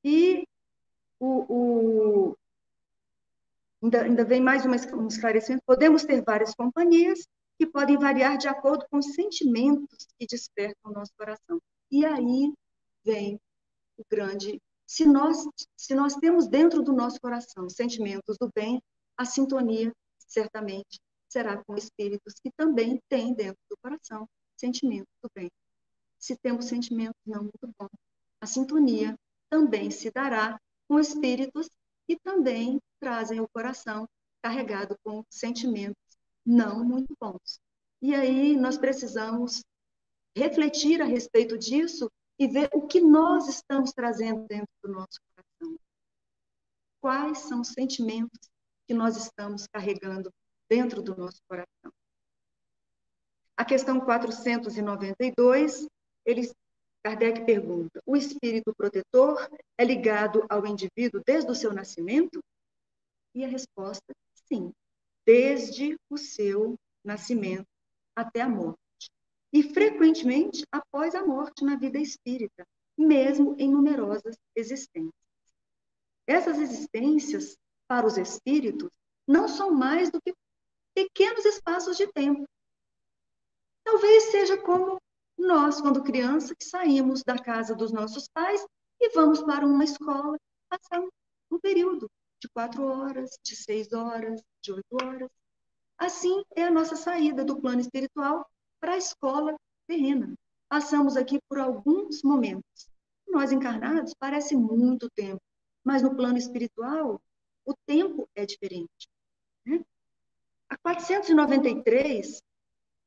E 0.03 0.47
o, 1.19 1.45
o 1.47 2.37
ainda, 3.83 4.01
ainda 4.01 4.25
vem 4.25 4.41
mais 4.41 4.65
uma, 4.65 4.75
um 4.95 5.07
esclarecimento: 5.07 5.63
podemos 5.65 6.03
ter 6.03 6.23
várias 6.23 6.55
companhias 6.55 7.27
que 7.61 7.67
podem 7.67 7.95
variar 7.95 8.39
de 8.39 8.47
acordo 8.47 8.87
com 8.89 8.97
os 8.97 9.13
sentimentos 9.13 10.07
que 10.17 10.25
despertam 10.25 10.91
o 10.91 10.95
nosso 10.95 11.11
coração. 11.15 11.61
E 11.91 12.03
aí 12.03 12.51
vem 13.05 13.39
o 13.95 14.03
grande. 14.09 14.59
Se 14.87 15.05
nós, 15.05 15.45
se 15.77 15.93
nós 15.93 16.15
temos 16.15 16.47
dentro 16.47 16.81
do 16.81 16.91
nosso 16.91 17.21
coração 17.21 17.69
sentimentos 17.69 18.35
do 18.39 18.49
bem, 18.55 18.81
a 19.15 19.25
sintonia 19.25 19.93
certamente 20.17 20.99
será 21.29 21.63
com 21.63 21.77
espíritos 21.77 22.33
que 22.41 22.49
também 22.57 22.99
têm 23.07 23.31
dentro 23.31 23.61
do 23.69 23.77
coração 23.77 24.27
sentimentos 24.57 25.13
do 25.21 25.29
bem 25.35 25.47
se 26.17 26.35
temos 26.37 26.65
sentimentos 26.65 27.21
não 27.27 27.43
muito 27.43 27.75
bons. 27.77 27.89
A 28.41 28.47
sintonia 28.47 29.15
também 29.51 29.91
se 29.91 30.09
dará 30.09 30.59
com 30.87 30.99
espíritos 30.99 31.69
que 32.07 32.17
também 32.23 32.81
trazem 32.99 33.39
o 33.39 33.47
coração 33.49 34.07
carregado 34.41 34.97
com 35.03 35.23
sentimentos 35.29 36.10
não 36.45 36.83
muito 36.83 37.15
bons. 37.19 37.59
E 38.01 38.15
aí 38.15 38.55
nós 38.55 38.77
precisamos 38.77 39.63
refletir 40.35 41.01
a 41.01 41.05
respeito 41.05 41.57
disso 41.57 42.09
e 42.39 42.47
ver 42.47 42.69
o 42.73 42.87
que 42.87 42.99
nós 42.99 43.47
estamos 43.47 43.91
trazendo 43.91 44.45
dentro 44.47 44.73
do 44.83 44.91
nosso 44.91 45.19
coração. 45.29 45.79
Quais 46.99 47.39
são 47.39 47.61
os 47.61 47.69
sentimentos 47.69 48.49
que 48.87 48.93
nós 48.93 49.15
estamos 49.15 49.67
carregando 49.67 50.29
dentro 50.71 51.01
do 51.01 51.15
nosso 51.17 51.41
coração. 51.49 51.91
A 53.57 53.65
questão 53.65 53.99
492 53.99 55.85
ele, 56.25 56.49
Kardec 57.03 57.45
pergunta: 57.45 58.01
o 58.05 58.15
espírito 58.15 58.73
protetor 58.75 59.49
é 59.77 59.83
ligado 59.83 60.45
ao 60.49 60.65
indivíduo 60.65 61.21
desde 61.25 61.51
o 61.51 61.55
seu 61.55 61.73
nascimento? 61.73 62.41
E 63.35 63.43
a 63.43 63.49
resposta: 63.49 64.13
sim, 64.47 64.71
desde 65.31 65.97
o 66.09 66.17
seu 66.17 66.77
nascimento 67.01 67.65
até 68.13 68.41
a 68.41 68.49
morte. 68.49 68.77
E 69.53 69.63
frequentemente 69.63 70.65
após 70.69 71.15
a 71.15 71.25
morte 71.25 71.63
na 71.63 71.77
vida 71.77 71.97
espírita, 71.97 72.67
mesmo 72.97 73.55
em 73.57 73.71
numerosas 73.71 74.35
existências. 74.53 75.13
Essas 76.27 76.59
existências, 76.59 77.57
para 77.87 78.05
os 78.05 78.17
espíritos, 78.17 78.91
não 79.25 79.47
são 79.47 79.71
mais 79.71 80.11
do 80.11 80.21
que 80.21 80.33
pequenos 80.93 81.45
espaços 81.45 81.95
de 81.95 82.07
tempo. 82.07 82.45
Talvez 83.85 84.31
seja 84.31 84.57
como 84.57 85.01
nós, 85.37 85.79
quando 85.79 86.03
criança, 86.03 86.53
saímos 86.61 87.23
da 87.23 87.39
casa 87.39 87.73
dos 87.73 87.93
nossos 87.93 88.27
pais 88.27 88.65
e 88.99 89.09
vamos 89.11 89.41
para 89.41 89.65
uma 89.65 89.85
escola 89.85 90.37
passar 90.69 91.01
um 91.49 91.59
período 91.59 92.11
de 92.41 92.49
quatro 92.49 92.83
horas, 92.83 93.39
de 93.43 93.55
seis 93.55 93.93
horas, 93.93 94.41
de 94.61 94.73
oito 94.73 94.97
horas. 95.01 95.29
Assim 95.97 96.43
é 96.55 96.63
a 96.63 96.71
nossa 96.71 96.95
saída 96.95 97.45
do 97.45 97.61
plano 97.61 97.79
espiritual 97.79 98.49
para 98.79 98.93
a 98.93 98.97
escola 98.97 99.55
terrena. 99.87 100.33
Passamos 100.67 101.15
aqui 101.15 101.39
por 101.47 101.59
alguns 101.59 102.23
momentos. 102.23 102.89
Nós 103.27 103.51
encarnados 103.51 104.13
parece 104.17 104.55
muito 104.55 105.07
tempo, 105.11 105.41
mas 105.83 106.01
no 106.01 106.15
plano 106.15 106.37
espiritual 106.37 107.21
o 107.63 107.75
tempo 107.85 108.27
é 108.33 108.45
diferente. 108.45 109.07
Né? 109.63 109.85
A 110.67 110.77
493, 110.77 112.41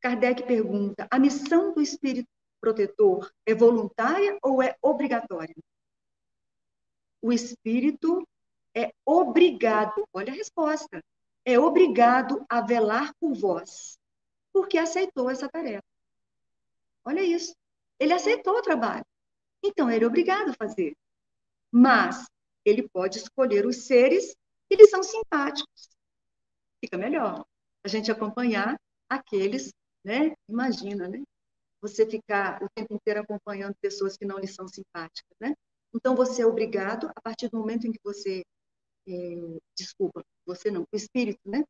Kardec 0.01 0.47
pergunta: 0.47 1.09
a 1.11 1.19
missão 1.19 1.75
do 1.75 1.83
espírito 1.83 2.29
protetor 2.61 3.33
é 3.45 3.55
voluntária 3.55 4.39
ou 4.43 4.63
é 4.63 4.77
obrigatória? 4.81 5.57
O 7.21 7.33
espírito 7.33 8.25
é 8.75 8.93
obrigado, 9.05 10.07
olha 10.13 10.33
a 10.33 10.37
resposta, 10.37 11.03
é 11.45 11.59
obrigado 11.59 12.45
a 12.49 12.61
velar 12.61 13.15
por 13.21 13.35
vós, 13.35 13.99
porque 14.53 14.79
aceitou 14.79 15.31
essa 15.31 15.49
tarefa. 15.49 15.85
Olha 17.05 17.23
isso. 17.23 17.55
Ele 17.99 18.13
aceitou 18.13 18.57
o 18.57 18.63
trabalho. 18.63 19.05
Então, 19.63 19.91
ele 19.91 20.05
é 20.05 20.07
obrigado 20.07 20.51
a 20.51 20.55
fazer. 20.55 20.97
Mas 21.71 22.27
ele 22.65 22.89
pode 22.89 23.19
escolher 23.19 23.67
os 23.67 23.85
seres 23.87 24.35
que 24.69 24.77
lhe 24.77 24.87
são 24.87 25.03
simpáticos. 25.03 25.89
Fica 26.83 26.97
melhor 26.97 27.45
a 27.85 27.89
gente 27.89 28.11
acompanhar 28.11 28.81
aqueles 29.09 29.71
né? 30.05 30.35
Imagina, 30.49 31.09
né? 31.09 31.23
Você 31.81 32.07
ficar 32.07 32.63
o 32.63 32.69
tempo 32.75 32.95
inteiro 32.95 33.21
acompanhando 33.21 33.75
pessoas 33.81 34.17
que 34.17 34.25
não 34.25 34.39
lhe 34.39 34.47
são 34.47 34.69
simpáticas, 34.69 35.35
né? 35.41 35.55
Então 35.95 36.15
você 36.15 36.43
é 36.43 36.47
obrigado 36.47 37.11
a 37.15 37.21
partir 37.23 37.49
do 37.49 37.59
momento 37.59 37.87
em 37.87 37.93
que 37.93 38.01
você, 38.05 38.43
é, 39.07 39.59
desculpa, 39.77 40.25
você 40.47 40.71
não, 40.71 40.83
o 40.83 40.97
espírito, 40.97 41.41
né? 41.45 41.65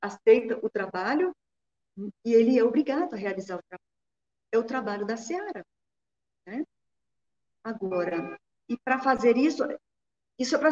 Aceita 0.00 0.58
o 0.64 0.70
trabalho 0.70 1.34
e 2.24 2.32
ele 2.32 2.58
é 2.58 2.64
obrigado 2.64 3.14
a 3.14 3.16
realizar 3.16 3.56
o 3.56 3.62
trabalho. 3.62 3.90
É 4.52 4.58
o 4.58 4.64
trabalho 4.64 5.06
da 5.06 5.16
seara, 5.16 5.64
né? 6.46 6.64
Agora, 7.62 8.38
e 8.68 8.76
para 8.78 9.00
fazer 9.00 9.36
isso, 9.36 9.62
isso 10.38 10.56
é 10.56 10.58
para 10.58 10.70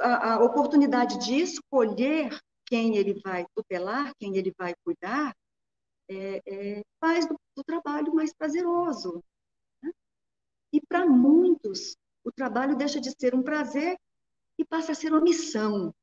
a, 0.00 0.34
a 0.34 0.42
oportunidade 0.42 1.18
de 1.18 1.36
escolher 1.36 2.38
quem 2.66 2.96
ele 2.96 3.20
vai 3.24 3.46
tutelar, 3.54 4.12
quem 4.18 4.36
ele 4.36 4.52
vai 4.58 4.74
cuidar, 4.84 5.34
é, 6.08 6.42
é, 6.46 6.82
faz 7.00 7.26
do, 7.26 7.38
do, 7.56 7.64
trabalho 7.64 8.14
mais 8.14 8.32
prazeroso. 8.32 9.22
Né? 9.82 9.92
E 10.72 10.80
para 10.80 11.06
muitos, 11.06 11.96
o 12.24 12.32
trabalho 12.32 12.76
deixa 12.76 13.00
de 13.00 13.10
ser 13.18 13.34
um 13.34 13.42
prazer 13.42 13.98
e 14.58 14.64
passa 14.64 14.92
a 14.92 14.94
ser 14.94 15.12
uma 15.12 15.20
missão. 15.20 15.94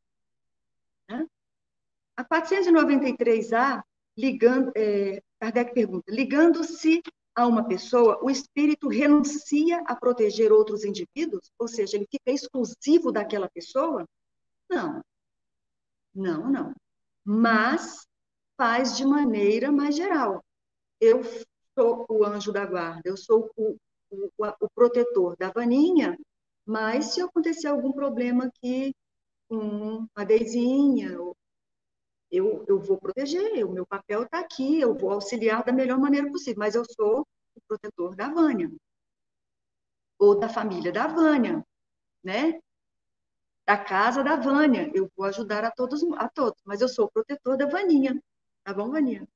Né? 1.10 1.28
A 2.16 2.24
493A 2.24 3.84
ligando, 4.18 4.72
é, 4.76 5.22
Kardec 5.40 5.74
pergunta, 5.74 6.06
ligando-se 6.10 7.02
a 7.36 7.46
uma 7.46 7.68
pessoa, 7.68 8.18
o 8.24 8.30
espírito 8.30 8.88
renuncia 8.88 9.84
a 9.86 9.96
proteger 9.96 10.54
outros 10.54 10.86
indivíduos? 10.86 11.52
Ou 11.60 11.68
seja, 11.68 11.98
ele 11.98 12.08
fica 12.10 12.32
exclusivo 12.32 13.12
daquela 13.12 13.50
pessoa? 13.50 14.08
Não. 14.70 15.04
Não, 16.14 16.50
não. 16.50 16.74
Mas 17.26 18.08
faz 18.56 18.96
de 18.96 19.06
maneira 19.06 19.70
mais 19.70 19.98
geral. 19.98 20.42
Eu 21.00 21.22
sou 21.78 22.06
o 22.10 22.24
anjo 22.24 22.54
da 22.54 22.66
guarda, 22.66 23.02
eu 23.04 23.18
sou 23.18 23.52
o, 23.58 23.76
o, 24.10 24.30
o 24.38 24.70
protetor 24.74 25.36
da 25.36 25.52
Vaninha, 25.52 26.18
mas 26.66 27.14
se 27.14 27.22
acontecer 27.22 27.68
algum 27.68 27.92
problema 27.92 28.46
aqui 28.46 28.96
com 29.48 30.08
a 30.16 30.24
Deizinha, 30.24 31.10
eu, 32.32 32.66
eu 32.68 32.80
vou 32.80 32.98
proteger, 32.98 33.66
o 33.66 33.72
meu 33.72 33.86
papel 33.86 34.24
está 34.24 34.40
aqui, 34.40 34.80
eu 34.80 34.94
vou 34.94 35.12
auxiliar 35.12 35.64
da 35.64 35.72
melhor 35.72 36.00
maneira 36.00 36.30
possível, 36.30 36.60
mas 36.60 36.76
eu 36.76 36.84
sou 36.86 37.22
o 37.56 37.62
protetor 37.68 38.16
da 38.16 38.30
Vânia, 38.30 38.72
ou 40.20 40.38
da 40.38 40.50
família 40.50 40.92
da 40.92 41.08
Vânia, 41.08 41.64
né? 42.24 42.60
Da 43.66 43.78
casa 43.78 44.24
da 44.24 44.36
Vânia, 44.36 44.92
eu 44.94 45.10
vou 45.16 45.26
ajudar 45.26 45.64
a 45.64 45.72
todos, 45.72 46.04
a 46.18 46.30
todos, 46.30 46.62
mas 46.66 46.82
eu 46.82 46.90
sou 46.90 47.06
o 47.06 47.12
protetor 47.12 47.58
da 47.58 47.66
Vaninha, 47.66 48.22
tá 48.64 48.74
bom, 48.74 48.92
Vaninha? 48.92 49.28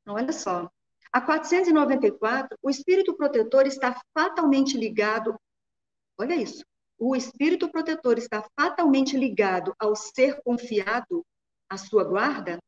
Então, 0.00 0.14
olha 0.14 0.32
só, 0.32 0.70
a 1.12 1.20
494, 1.20 2.56
o 2.62 2.70
espírito 2.70 3.16
protetor 3.16 3.66
está 3.66 4.00
fatalmente 4.14 4.76
ligado, 4.76 5.38
olha 6.18 6.34
isso, 6.34 6.64
o 6.98 7.14
espírito 7.14 7.70
protetor 7.70 8.18
está 8.18 8.42
fatalmente 8.58 9.16
ligado 9.16 9.74
ao 9.78 9.94
ser 9.94 10.40
confiado 10.42 11.24
à 11.68 11.76
sua 11.76 12.04
guarda? 12.04 12.58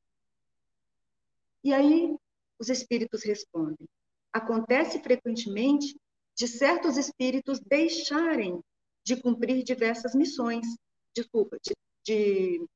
E 1.64 1.72
aí 1.72 2.16
os 2.58 2.68
espíritos 2.68 3.24
respondem: 3.24 3.88
acontece 4.32 5.02
frequentemente 5.02 5.96
de 6.36 6.46
certos 6.46 6.96
espíritos 6.96 7.58
deixarem 7.60 8.60
de 9.04 9.16
cumprir 9.16 9.62
diversas 9.64 10.14
missões, 10.14 10.66
desculpa, 11.14 11.58
de, 11.62 11.74
de, 12.04 12.66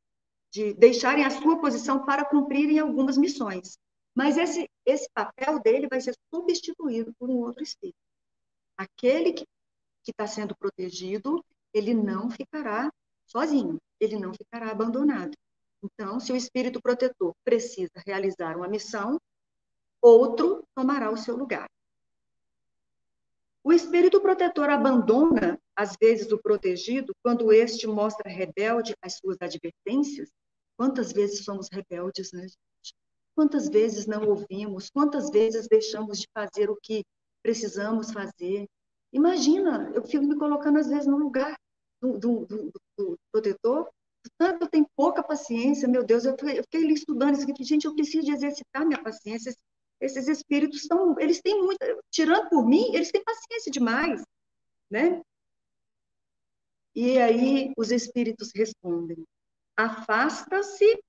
de 0.51 0.75
deixarem 0.75 1.25
a 1.25 1.31
sua 1.31 1.61
posição 1.61 2.05
para 2.05 2.25
cumprirem 2.25 2.79
algumas 2.79 3.17
missões. 3.17 3.79
Mas 4.15 4.37
esse, 4.37 4.69
esse 4.85 5.09
papel 5.15 5.61
dele 5.61 5.89
vai 5.89 6.01
ser 6.01 6.15
substituído 6.35 7.15
por 7.19 7.31
um 7.31 7.37
outro 7.37 7.63
espírito. 7.63 7.97
Aquele 8.77 9.33
que 9.33 9.47
está 10.11 10.27
sendo 10.27 10.57
protegido, 10.57 11.45
ele 11.73 11.95
não 11.95 12.31
ficará 12.31 12.93
sozinho, 13.27 13.79
ele 14.01 14.19
não 14.19 14.35
ficará 14.35 14.71
abandonado. 14.71 15.37
Então, 15.83 16.21
se 16.21 16.33
o 16.33 16.37
espírito 16.37 16.81
protetor 16.81 17.35
precisa 17.45 17.93
realizar 18.07 18.57
uma 18.57 18.69
missão, 18.69 19.19
outro 20.01 20.65
tomará 20.75 21.11
o 21.11 21.17
seu 21.17 21.37
lugar. 21.37 21.69
O 23.65 23.73
espírito 23.73 24.21
protetor 24.21 24.71
abandona, 24.71 25.59
às 25.75 25.97
vezes, 26.01 26.33
o 26.33 26.39
protegido 26.39 27.15
quando 27.23 27.53
este 27.53 27.87
mostra 27.87 28.29
rebelde 28.29 28.95
às 29.01 29.15
suas 29.15 29.37
advertências. 29.41 30.31
Quantas 30.77 31.13
vezes 31.13 31.45
somos 31.45 31.69
rebeldes, 31.71 32.33
né, 32.33 32.43
gente? 32.43 32.95
Quantas 33.35 33.69
vezes 33.69 34.07
não 34.07 34.29
ouvimos? 34.29 34.91
Quantas 34.91 35.31
vezes 35.31 35.69
deixamos 35.69 36.19
de 36.19 36.29
fazer 36.35 36.71
o 36.71 36.77
que 36.77 37.05
precisamos 37.43 38.11
fazer? 38.11 38.69
Imagina, 39.13 39.91
eu 39.95 40.03
fico 40.03 40.25
me 40.25 40.39
colocando, 40.39 40.79
às 40.79 40.89
vezes, 40.89 41.07
no 41.07 41.19
lugar 41.19 41.57
do, 42.01 42.19
do, 42.19 42.47
do, 42.47 42.73
do 42.97 43.19
protetor, 43.31 43.91
tanto 44.39 44.65
eu 44.65 44.69
tenho 44.69 44.87
pouca 44.97 45.23
paciência, 45.23 45.89
meu 45.89 46.05
Deus, 46.05 46.25
eu 46.25 46.33
fiquei, 46.33 46.59
eu 46.59 46.63
fiquei 46.63 46.85
ali 46.85 46.95
estudando 46.95 47.35
isso 47.35 47.51
aqui, 47.51 47.65
gente, 47.65 47.87
eu 47.87 47.95
preciso 47.95 48.25
de 48.25 48.33
exercitar 48.33 48.87
minha 48.87 49.03
paciência, 49.03 49.55
esses 50.01 50.29
espíritos 50.29 50.83
estão, 50.83 51.19
eles 51.19 51.41
têm 51.41 51.63
muita, 51.63 51.87
tirando 52.11 52.49
por 52.49 52.67
mim, 52.67 52.95
eles 52.95 53.11
têm 53.11 53.23
paciência 53.23 53.71
demais, 53.71 54.23
né? 54.91 55.23
E 56.95 57.19
aí 57.19 57.73
os 57.77 57.91
espíritos 57.91 58.51
respondem: 58.55 59.25
afasta-se 59.77 61.03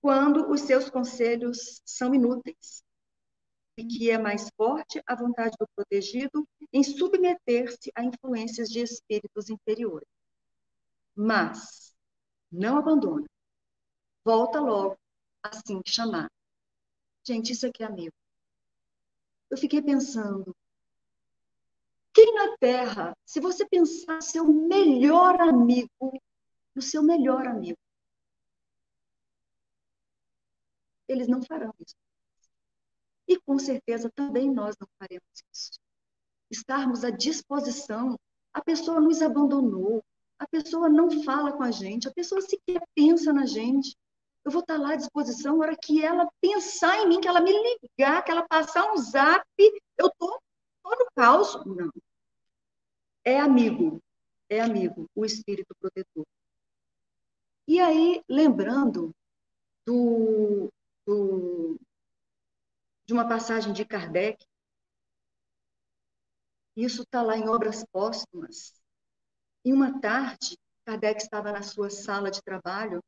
quando 0.00 0.50
os 0.50 0.60
seus 0.60 0.90
conselhos 0.90 1.80
são 1.84 2.14
inúteis, 2.14 2.84
e 3.76 3.84
que 3.84 4.10
é 4.10 4.18
mais 4.18 4.48
forte 4.56 5.02
a 5.06 5.14
vontade 5.14 5.56
do 5.58 5.66
protegido 5.74 6.46
em 6.72 6.82
submeter-se 6.82 7.90
a 7.94 8.04
influências 8.04 8.68
de 8.68 8.80
espíritos 8.80 9.48
inferiores. 9.48 10.08
Mas 11.14 11.94
não 12.50 12.78
abandona. 12.78 13.26
Volta 14.24 14.60
logo, 14.60 14.96
assim 15.42 15.80
que 15.82 15.90
chamar. 15.90 16.30
Gente, 17.24 17.52
isso 17.52 17.66
aqui 17.66 17.82
é 17.82 17.86
amigo. 17.86 18.14
Eu 19.50 19.56
fiquei 19.58 19.82
pensando, 19.82 20.54
quem 22.14 22.34
na 22.34 22.56
Terra, 22.58 23.16
se 23.24 23.40
você 23.40 23.66
pensar 23.66 24.20
seu 24.22 24.44
melhor 24.44 25.40
amigo, 25.40 26.20
o 26.74 26.82
seu 26.82 27.02
melhor 27.02 27.46
amigo, 27.46 27.78
eles 31.08 31.28
não 31.28 31.42
farão 31.42 31.74
isso. 31.80 31.94
E 33.28 33.38
com 33.40 33.58
certeza 33.58 34.10
também 34.14 34.50
nós 34.50 34.76
não 34.80 34.88
faremos 34.98 35.44
isso. 35.52 35.72
Estarmos 36.50 37.04
à 37.04 37.10
disposição, 37.10 38.18
a 38.52 38.62
pessoa 38.62 39.00
nos 39.00 39.22
abandonou, 39.22 40.02
a 40.38 40.46
pessoa 40.46 40.88
não 40.88 41.22
fala 41.22 41.52
com 41.52 41.62
a 41.62 41.70
gente, 41.70 42.08
a 42.08 42.12
pessoa 42.12 42.40
sequer 42.40 42.82
pensa 42.94 43.32
na 43.32 43.46
gente 43.46 43.96
eu 44.44 44.50
vou 44.50 44.60
estar 44.60 44.76
lá 44.76 44.92
à 44.92 44.96
disposição, 44.96 45.56
na 45.56 45.64
hora 45.64 45.76
que 45.76 46.04
ela 46.04 46.28
pensar 46.40 46.98
em 46.98 47.08
mim, 47.08 47.20
que 47.20 47.28
ela 47.28 47.40
me 47.40 47.52
ligar, 47.52 48.24
que 48.24 48.30
ela 48.30 48.46
passar 48.46 48.92
um 48.92 48.96
zap, 48.96 49.44
eu 49.96 50.10
tô, 50.18 50.40
tô 50.82 50.90
no 50.90 51.06
caos. 51.14 51.64
Não. 51.64 51.92
É 53.24 53.38
amigo, 53.38 54.02
é 54.48 54.60
amigo, 54.60 55.08
o 55.14 55.24
espírito 55.24 55.74
protetor. 55.78 56.26
E 57.68 57.78
aí, 57.78 58.22
lembrando 58.28 59.14
do, 59.86 60.68
do, 61.06 61.78
de 63.06 63.12
uma 63.12 63.28
passagem 63.28 63.72
de 63.72 63.84
Kardec, 63.84 64.44
isso 66.76 67.02
está 67.02 67.22
lá 67.22 67.36
em 67.36 67.48
Obras 67.48 67.84
Póstumas. 67.92 68.72
Em 69.64 69.72
uma 69.72 70.00
tarde, 70.00 70.56
Kardec 70.86 71.22
estava 71.22 71.52
na 71.52 71.62
sua 71.62 71.90
sala 71.90 72.30
de 72.30 72.42
trabalho 72.42 73.02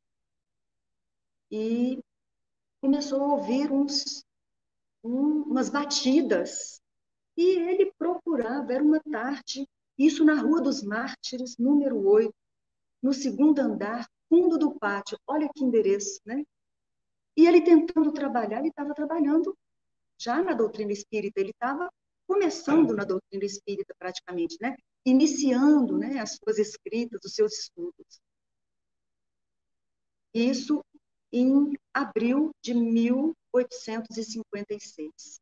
e 1.51 1.99
começou 2.81 3.21
a 3.21 3.33
ouvir 3.35 3.71
uns, 3.71 4.23
um, 5.03 5.43
umas 5.43 5.69
batidas. 5.69 6.81
E 7.35 7.59
ele 7.59 7.91
procurava, 7.97 8.71
era 8.71 8.83
uma 8.83 9.01
tarde, 9.01 9.67
isso 9.97 10.23
na 10.23 10.39
Rua 10.39 10.61
dos 10.61 10.83
Mártires, 10.83 11.57
número 11.57 12.05
8, 12.07 12.33
no 13.01 13.13
segundo 13.13 13.59
andar, 13.59 14.07
fundo 14.29 14.57
do 14.57 14.77
pátio. 14.77 15.17
Olha 15.27 15.49
que 15.53 15.63
endereço, 15.63 16.19
né? 16.25 16.43
E 17.35 17.45
ele 17.45 17.61
tentando 17.61 18.11
trabalhar, 18.13 18.59
ele 18.59 18.69
estava 18.69 18.93
trabalhando 18.93 19.57
já 20.17 20.43
na 20.43 20.53
doutrina 20.53 20.91
espírita, 20.91 21.39
ele 21.39 21.51
estava 21.51 21.89
começando 22.27 22.95
na 22.95 23.03
doutrina 23.03 23.45
espírita 23.45 23.93
praticamente, 23.97 24.57
né? 24.61 24.75
Iniciando, 25.05 25.97
né, 25.97 26.19
as 26.19 26.35
suas 26.35 26.57
escritas, 26.57 27.21
os 27.23 27.33
seus 27.33 27.53
estudos. 27.53 28.19
Isso 30.33 30.83
em 31.31 31.73
abril 31.93 32.51
de 32.63 32.73
1856. 32.73 35.39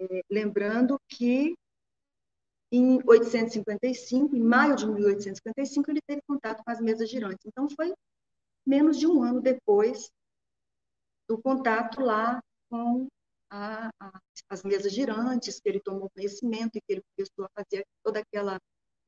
É, 0.00 0.22
lembrando 0.30 1.00
que 1.08 1.56
em 2.70 3.00
855, 3.06 4.36
em 4.36 4.42
maio 4.42 4.76
de 4.76 4.86
1855, 4.86 5.90
ele 5.90 6.02
teve 6.06 6.20
contato 6.26 6.62
com 6.62 6.70
as 6.70 6.80
mesas 6.80 7.08
girantes. 7.08 7.46
Então, 7.46 7.66
foi 7.70 7.94
menos 8.66 8.98
de 8.98 9.06
um 9.06 9.22
ano 9.22 9.40
depois 9.40 10.10
do 11.28 11.40
contato 11.40 12.00
lá 12.00 12.42
com 12.70 13.06
a, 13.50 13.90
a, 14.00 14.20
as 14.50 14.62
mesas 14.62 14.92
girantes, 14.92 15.60
que 15.60 15.68
ele 15.68 15.80
tomou 15.80 16.10
conhecimento 16.10 16.76
e 16.76 16.80
que 16.80 16.92
ele 16.92 17.02
começou 17.14 17.44
a 17.44 17.62
fazer 17.62 17.84
toda 18.02 18.20
aquela 18.20 18.58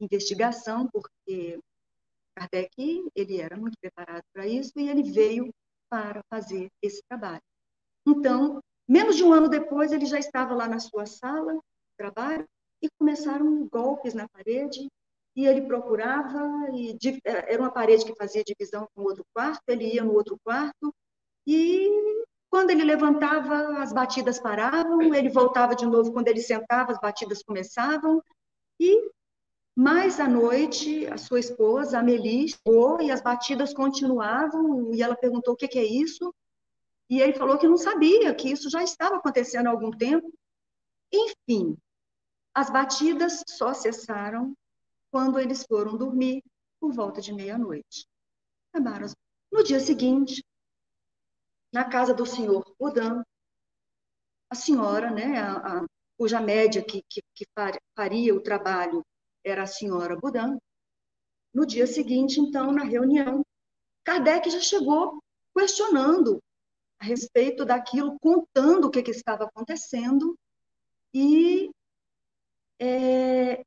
investigação, 0.00 0.88
porque 0.88 1.58
Kardec, 2.34 2.70
ele 3.14 3.40
era 3.40 3.56
muito 3.56 3.76
preparado 3.80 4.22
para 4.32 4.46
isso 4.46 4.72
e 4.76 4.88
ele 4.88 5.02
veio 5.02 5.52
para 5.88 6.22
fazer 6.30 6.70
esse 6.82 7.02
trabalho. 7.08 7.42
Então, 8.06 8.60
menos 8.88 9.16
de 9.16 9.24
um 9.24 9.32
ano 9.32 9.48
depois, 9.48 9.92
ele 9.92 10.06
já 10.06 10.18
estava 10.18 10.54
lá 10.54 10.68
na 10.68 10.78
sua 10.78 11.06
sala 11.06 11.54
de 11.54 11.96
trabalho 11.96 12.46
e 12.82 12.88
começaram 12.98 13.66
golpes 13.68 14.14
na 14.14 14.28
parede 14.28 14.88
e 15.36 15.46
ele 15.46 15.62
procurava 15.62 16.40
e 16.72 16.96
eh, 17.24 17.52
era 17.52 17.62
uma 17.62 17.70
parede 17.70 18.04
que 18.04 18.16
fazia 18.16 18.42
divisão 18.42 18.88
com 18.94 19.02
outro 19.02 19.24
quarto, 19.34 19.62
ele 19.68 19.94
ia 19.94 20.02
no 20.02 20.14
outro 20.14 20.38
quarto 20.42 20.94
e 21.52 22.24
quando 22.48 22.70
ele 22.70 22.84
levantava, 22.84 23.82
as 23.82 23.92
batidas 23.92 24.38
paravam, 24.38 25.12
ele 25.14 25.28
voltava 25.28 25.74
de 25.74 25.84
novo, 25.84 26.12
quando 26.12 26.28
ele 26.28 26.40
sentava, 26.40 26.92
as 26.92 27.00
batidas 27.00 27.42
começavam 27.42 28.22
e 28.78 29.10
Mas 29.76 30.20
à 30.20 30.28
noite, 30.28 31.06
a 31.06 31.16
sua 31.16 31.40
esposa, 31.40 31.98
Amelie, 31.98 32.48
chegou 32.48 33.00
e 33.00 33.10
as 33.10 33.20
batidas 33.20 33.74
continuavam, 33.74 34.92
e 34.94 35.02
ela 35.02 35.16
perguntou 35.16 35.54
o 35.54 35.56
que, 35.56 35.66
que 35.66 35.78
é 35.78 35.84
isso. 35.84 36.32
E 37.08 37.20
ele 37.20 37.34
falou 37.34 37.58
que 37.58 37.66
não 37.66 37.76
sabia, 37.76 38.32
que 38.34 38.50
isso 38.50 38.70
já 38.70 38.82
estava 38.84 39.16
acontecendo 39.16 39.66
há 39.66 39.70
algum 39.70 39.90
tempo. 39.90 40.32
Enfim, 41.12 41.76
as 42.54 42.70
batidas 42.70 43.42
só 43.48 43.74
cessaram 43.74 44.54
quando 45.10 45.38
eles 45.38 45.64
foram 45.64 45.96
dormir 45.96 46.42
por 46.78 46.92
volta 46.92 47.20
de 47.20 47.32
meia-noite. 47.32 48.06
No 49.52 49.64
dia 49.64 49.80
seguinte, 49.80 50.44
na 51.72 51.84
casa 51.84 52.12
do 52.12 52.26
senhor 52.26 52.64
Odan, 52.78 53.22
a 54.50 54.54
senhora, 54.54 55.10
né, 55.10 55.38
a, 55.38 55.56
a, 55.56 55.86
cuja 56.18 56.40
média 56.40 56.84
que, 56.84 57.02
que, 57.08 57.22
que, 57.34 57.46
faria 57.96 58.34
o 58.34 58.42
trabalho 58.42 59.04
era 59.44 59.62
a 59.62 59.66
senhora 59.66 60.16
Budan, 60.16 60.58
no 61.54 61.64
dia 61.64 61.86
seguinte, 61.86 62.40
então, 62.40 62.72
na 62.72 62.84
reunião, 62.84 63.44
Kardec 64.04 64.50
já 64.50 64.60
chegou 64.60 65.22
questionando 65.56 66.38
a 66.98 67.04
respeito 67.04 67.64
daquilo, 67.64 68.18
contando 68.20 68.86
o 68.86 68.90
que, 68.90 69.02
que 69.02 69.10
estava 69.10 69.44
acontecendo, 69.44 70.36
e 71.14 71.70
é, 72.78 73.62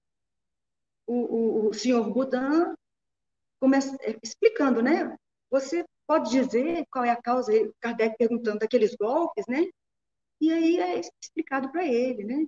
o, 1.07 1.13
o, 1.13 1.69
o, 1.69 1.73
senhor 1.73 2.09
Budan 2.11 2.73
começa, 3.59 3.95
é, 4.01 4.17
explicando, 4.21 4.81
né? 4.81 5.17
Você 5.49 5.83
pode 6.13 6.29
dizer 6.29 6.85
qual 6.91 7.03
é 7.03 7.09
a 7.09 7.19
causa, 7.19 7.51
Kardec 7.79 8.15
perguntando 8.17 8.59
daqueles 8.59 8.95
golpes, 8.95 9.45
né? 9.47 9.65
E 10.39 10.51
aí 10.51 10.77
é 10.77 11.01
explicado 11.19 11.71
para 11.71 11.87
ele, 11.87 12.23
né? 12.23 12.45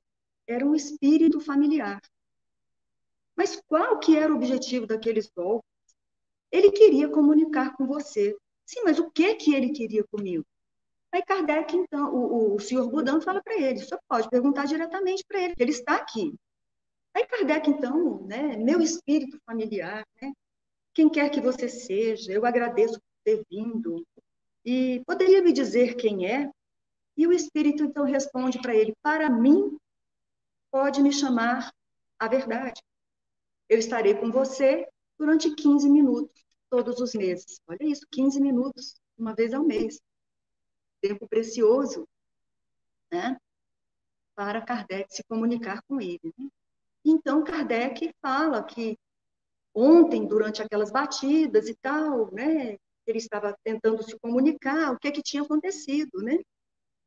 Era 0.47 0.63
um 0.63 0.76
espírito 0.76 1.39
familiar. 1.39 1.99
Mas 3.36 3.59
qual 3.68 3.97
que 3.97 4.16
era 4.16 4.32
o 4.32 4.36
objetivo 4.36 4.86
daqueles 4.86 5.28
golpes? 5.36 5.68
Ele 6.51 6.72
queria 6.72 7.09
comunicar 7.09 7.76
com 7.76 7.88
você. 7.88 8.38
Sim, 8.68 8.84
mas 8.84 8.99
o 8.99 9.09
que 9.09 9.34
que 9.34 9.55
ele 9.55 9.72
queria 9.72 10.03
comigo? 10.11 10.45
Aí 11.11 11.24
Kardec, 11.24 11.76
então, 11.76 12.13
o, 12.13 12.55
o 12.55 12.59
senhor 12.59 12.88
Budan 12.88 13.20
fala 13.20 13.41
para 13.41 13.57
ele, 13.59 13.80
você 13.80 13.97
pode 14.07 14.30
perguntar 14.30 14.66
diretamente 14.66 15.24
para 15.28 15.41
ele, 15.41 15.55
ele 15.57 15.72
está 15.72 15.95
aqui. 15.95 16.36
Aí 17.16 17.26
Kardec, 17.26 17.68
então, 17.68 18.22
né, 18.28 18.57
meu 18.57 18.80
espírito 18.80 19.39
familiar, 19.43 20.05
né, 20.22 20.32
quem 20.93 21.09
quer 21.09 21.30
que 21.32 21.41
você 21.41 21.68
seja, 21.68 22.32
eu 22.32 22.45
agradeço 22.45 23.01
ter 23.26 23.43
vindo. 23.49 24.05
E 24.63 25.03
poderia 25.05 25.41
me 25.41 25.51
dizer 25.51 25.95
quem 25.95 26.28
é? 26.28 26.49
E 27.17 27.28
o 27.28 27.34
espírito, 27.34 27.84
então, 27.84 28.05
responde 28.05 28.61
para 28.61 28.76
ele, 28.76 28.93
para 29.01 29.30
mim, 29.30 29.78
pode 30.71 31.01
me 31.01 31.11
chamar 31.11 31.73
a 32.17 32.28
verdade. 32.28 32.82
Eu 33.67 33.80
estarei 33.80 34.13
com 34.13 34.32
você 34.32 34.88
durante 35.17 35.53
15 35.53 35.89
minutos, 35.89 36.45
todos 36.69 36.99
os 36.99 37.13
meses. 37.13 37.59
Olha 37.67 37.84
isso, 37.84 38.05
15 38.11 38.39
minutos, 38.39 38.95
uma 39.17 39.34
vez 39.34 39.53
ao 39.53 39.63
mês 39.63 39.99
tempo 41.01 41.28
precioso, 41.28 42.07
né? 43.11 43.38
Para 44.36 44.61
Kardec 44.61 45.13
se 45.13 45.23
comunicar 45.26 45.82
com 45.84 46.01
ele. 46.01 46.34
Né? 46.38 46.49
Então, 47.03 47.43
Kardec 47.43 48.11
fala 48.21 48.63
que 48.63 48.97
ontem, 49.73 50.28
durante 50.28 50.61
aquelas 50.61 50.91
batidas 50.91 51.67
e 51.69 51.76
tal, 51.76 52.34
né? 52.34 52.78
Ele 53.08 53.18
estava 53.18 53.56
tentando 53.64 54.03
se 54.03 54.18
comunicar, 54.20 54.91
o 54.91 54.99
que, 54.99 55.12
que 55.12 55.22
tinha 55.22 55.43
acontecido, 55.43 56.22
né? 56.22 56.39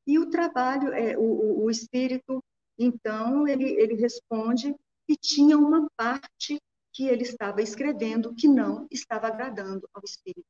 E 0.06 0.18
o 0.18 0.30
trabalho, 0.30 0.92
é, 0.92 1.16
o, 1.18 1.64
o 1.64 1.70
espírito, 1.70 2.42
então, 2.78 3.46
ele, 3.46 3.64
ele 3.64 3.94
responde 3.94 4.74
que 5.06 5.16
tinha 5.16 5.58
uma 5.58 5.88
parte 5.96 6.60
que 6.92 7.04
ele 7.04 7.22
estava 7.22 7.60
escrevendo 7.60 8.34
que 8.34 8.48
não 8.48 8.86
estava 8.90 9.26
agradando 9.26 9.88
ao 9.92 10.02
espírito. 10.04 10.46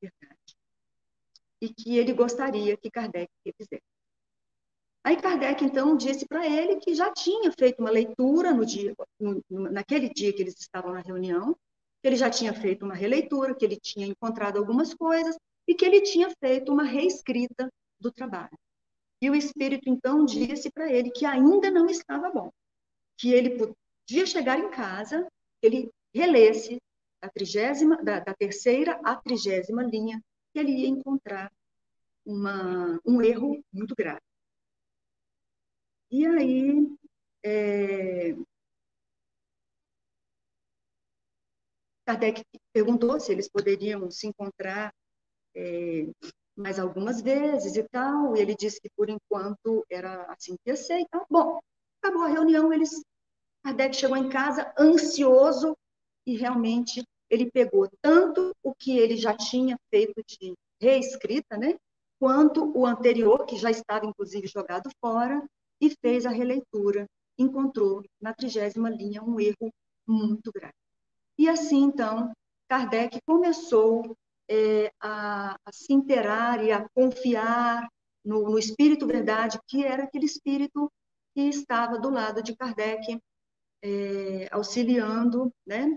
Verdade 0.00 0.58
e 1.60 1.68
que 1.68 1.96
ele 1.96 2.12
gostaria 2.12 2.76
que 2.76 2.90
Kardec 2.90 3.30
refizesse. 3.44 3.82
Aí 5.04 5.16
Kardec, 5.16 5.64
então, 5.64 5.96
disse 5.96 6.26
para 6.26 6.46
ele 6.46 6.76
que 6.76 6.94
já 6.94 7.12
tinha 7.12 7.50
feito 7.52 7.80
uma 7.80 7.90
leitura 7.90 8.52
no 8.52 8.64
dia, 8.64 8.94
no, 9.18 9.42
naquele 9.70 10.08
dia 10.08 10.32
que 10.32 10.42
eles 10.42 10.58
estavam 10.60 10.92
na 10.92 11.00
reunião, 11.00 11.56
que 12.00 12.08
ele 12.08 12.16
já 12.16 12.30
tinha 12.30 12.52
feito 12.52 12.84
uma 12.84 12.94
releitura, 12.94 13.54
que 13.54 13.64
ele 13.64 13.76
tinha 13.76 14.06
encontrado 14.06 14.58
algumas 14.58 14.94
coisas 14.94 15.36
e 15.66 15.74
que 15.74 15.84
ele 15.84 16.00
tinha 16.00 16.30
feito 16.40 16.72
uma 16.72 16.84
reescrita 16.84 17.70
do 18.00 18.10
trabalho. 18.12 18.56
E 19.20 19.28
o 19.28 19.34
Espírito, 19.34 19.88
então, 19.88 20.24
disse 20.24 20.70
para 20.70 20.90
ele 20.90 21.10
que 21.10 21.26
ainda 21.26 21.70
não 21.70 21.86
estava 21.86 22.30
bom, 22.30 22.52
que 23.16 23.32
ele 23.32 23.56
podia 23.56 24.24
chegar 24.24 24.58
em 24.58 24.70
casa, 24.70 25.26
ele 25.60 25.90
relesse 26.14 26.80
da, 27.20 27.28
trigésima, 27.28 27.96
da, 28.02 28.20
da 28.20 28.34
terceira 28.34 29.00
à 29.04 29.16
trigésima 29.16 29.82
linha 29.82 30.22
que 30.52 30.58
ele 30.60 30.72
ia 30.72 30.88
encontrar 30.88 31.52
uma, 32.24 33.00
um 33.04 33.20
erro 33.20 33.62
muito 33.72 33.94
grave. 33.96 34.20
E 36.10 36.26
aí, 36.26 36.88
é, 37.42 38.34
Kardec 42.08 42.42
perguntou 42.72 43.20
se 43.20 43.30
eles 43.30 43.50
poderiam 43.50 44.10
se 44.10 44.26
encontrar 44.26 44.94
é, 45.54 46.06
mais 46.56 46.78
algumas 46.78 47.20
vezes 47.20 47.76
e 47.76 47.82
tal, 47.82 48.34
e 48.34 48.40
ele 48.40 48.54
disse 48.54 48.80
que 48.80 48.88
por 48.96 49.10
enquanto 49.10 49.84
era 49.90 50.22
assim 50.32 50.56
que 50.56 50.70
ia 50.70 50.76
ser. 50.76 51.00
Então, 51.00 51.26
bom, 51.28 51.58
acabou 52.00 52.22
a 52.22 52.28
reunião, 52.28 52.72
eles, 52.72 53.02
Kardec 53.62 53.94
chegou 53.94 54.16
em 54.16 54.30
casa 54.30 54.72
ansioso 54.78 55.76
e 56.26 56.34
realmente 56.34 57.04
ele 57.28 57.50
pegou 57.50 57.86
tanto 58.00 58.56
o 58.62 58.74
que 58.74 58.98
ele 58.98 59.18
já 59.18 59.36
tinha 59.36 59.76
feito 59.90 60.22
de 60.26 60.54
reescrita, 60.80 61.58
né, 61.58 61.76
quanto 62.18 62.74
o 62.74 62.86
anterior, 62.86 63.44
que 63.44 63.58
já 63.58 63.70
estava 63.70 64.06
inclusive 64.06 64.46
jogado 64.46 64.88
fora, 64.98 65.46
e 65.78 65.90
fez 66.00 66.24
a 66.24 66.30
releitura. 66.30 67.06
Encontrou 67.38 68.02
na 68.18 68.32
trigésima 68.32 68.88
linha 68.88 69.22
um 69.22 69.38
erro 69.38 69.70
muito 70.06 70.50
grave. 70.50 70.87
E 71.38 71.48
assim, 71.48 71.84
então, 71.84 72.32
Kardec 72.68 73.20
começou 73.24 74.16
é, 74.50 74.92
a, 75.00 75.54
a, 75.64 75.72
se 75.72 75.92
interar 75.92 76.64
e 76.64 76.72
a 76.72 76.88
confiar 76.88 77.88
no, 78.24 78.50
no 78.50 78.58
Espírito 78.58 79.06
Verdade, 79.06 79.58
que 79.66 79.84
era 79.84 80.02
aquele 80.02 80.26
Espírito 80.26 80.90
que 81.34 81.42
estava 81.42 81.98
do 81.98 82.10
lado 82.10 82.42
de 82.42 82.56
Kardec, 82.56 83.20
é, 83.82 84.48
auxiliando 84.50 85.52
né, 85.64 85.94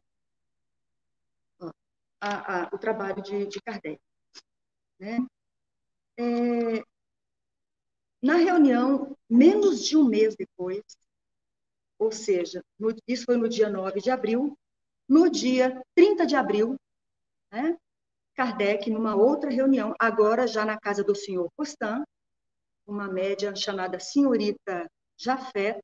a, 2.19 2.63
a, 2.63 2.69
o 2.71 2.77
trabalho 2.77 3.21
de, 3.23 3.47
de 3.47 3.59
Kardec. 3.61 3.99
Né? 4.99 5.25
É, 6.19 6.83
na 8.21 8.35
reunião, 8.35 9.17
menos 9.27 9.83
de 9.83 9.97
um 9.97 10.07
mês 10.07 10.35
depois, 10.35 10.83
ou 11.97 12.11
seja, 12.11 12.63
no, 12.77 12.95
isso 13.07 13.25
foi 13.25 13.37
no 13.37 13.49
dia 13.49 13.69
9 13.69 13.99
de 13.99 14.11
abril, 14.11 14.55
no 15.11 15.29
dia 15.29 15.83
30 15.93 16.25
de 16.25 16.37
abril, 16.37 16.77
né, 17.51 17.77
Kardec, 18.33 18.89
numa 18.89 19.13
outra 19.13 19.49
reunião, 19.49 19.93
agora 19.99 20.47
já 20.47 20.63
na 20.63 20.79
casa 20.79 21.03
do 21.03 21.13
senhor 21.13 21.49
Costan, 21.57 22.01
uma 22.87 23.09
média 23.09 23.53
chamada 23.53 23.99
senhorita 23.99 24.89
Jafé, 25.17 25.81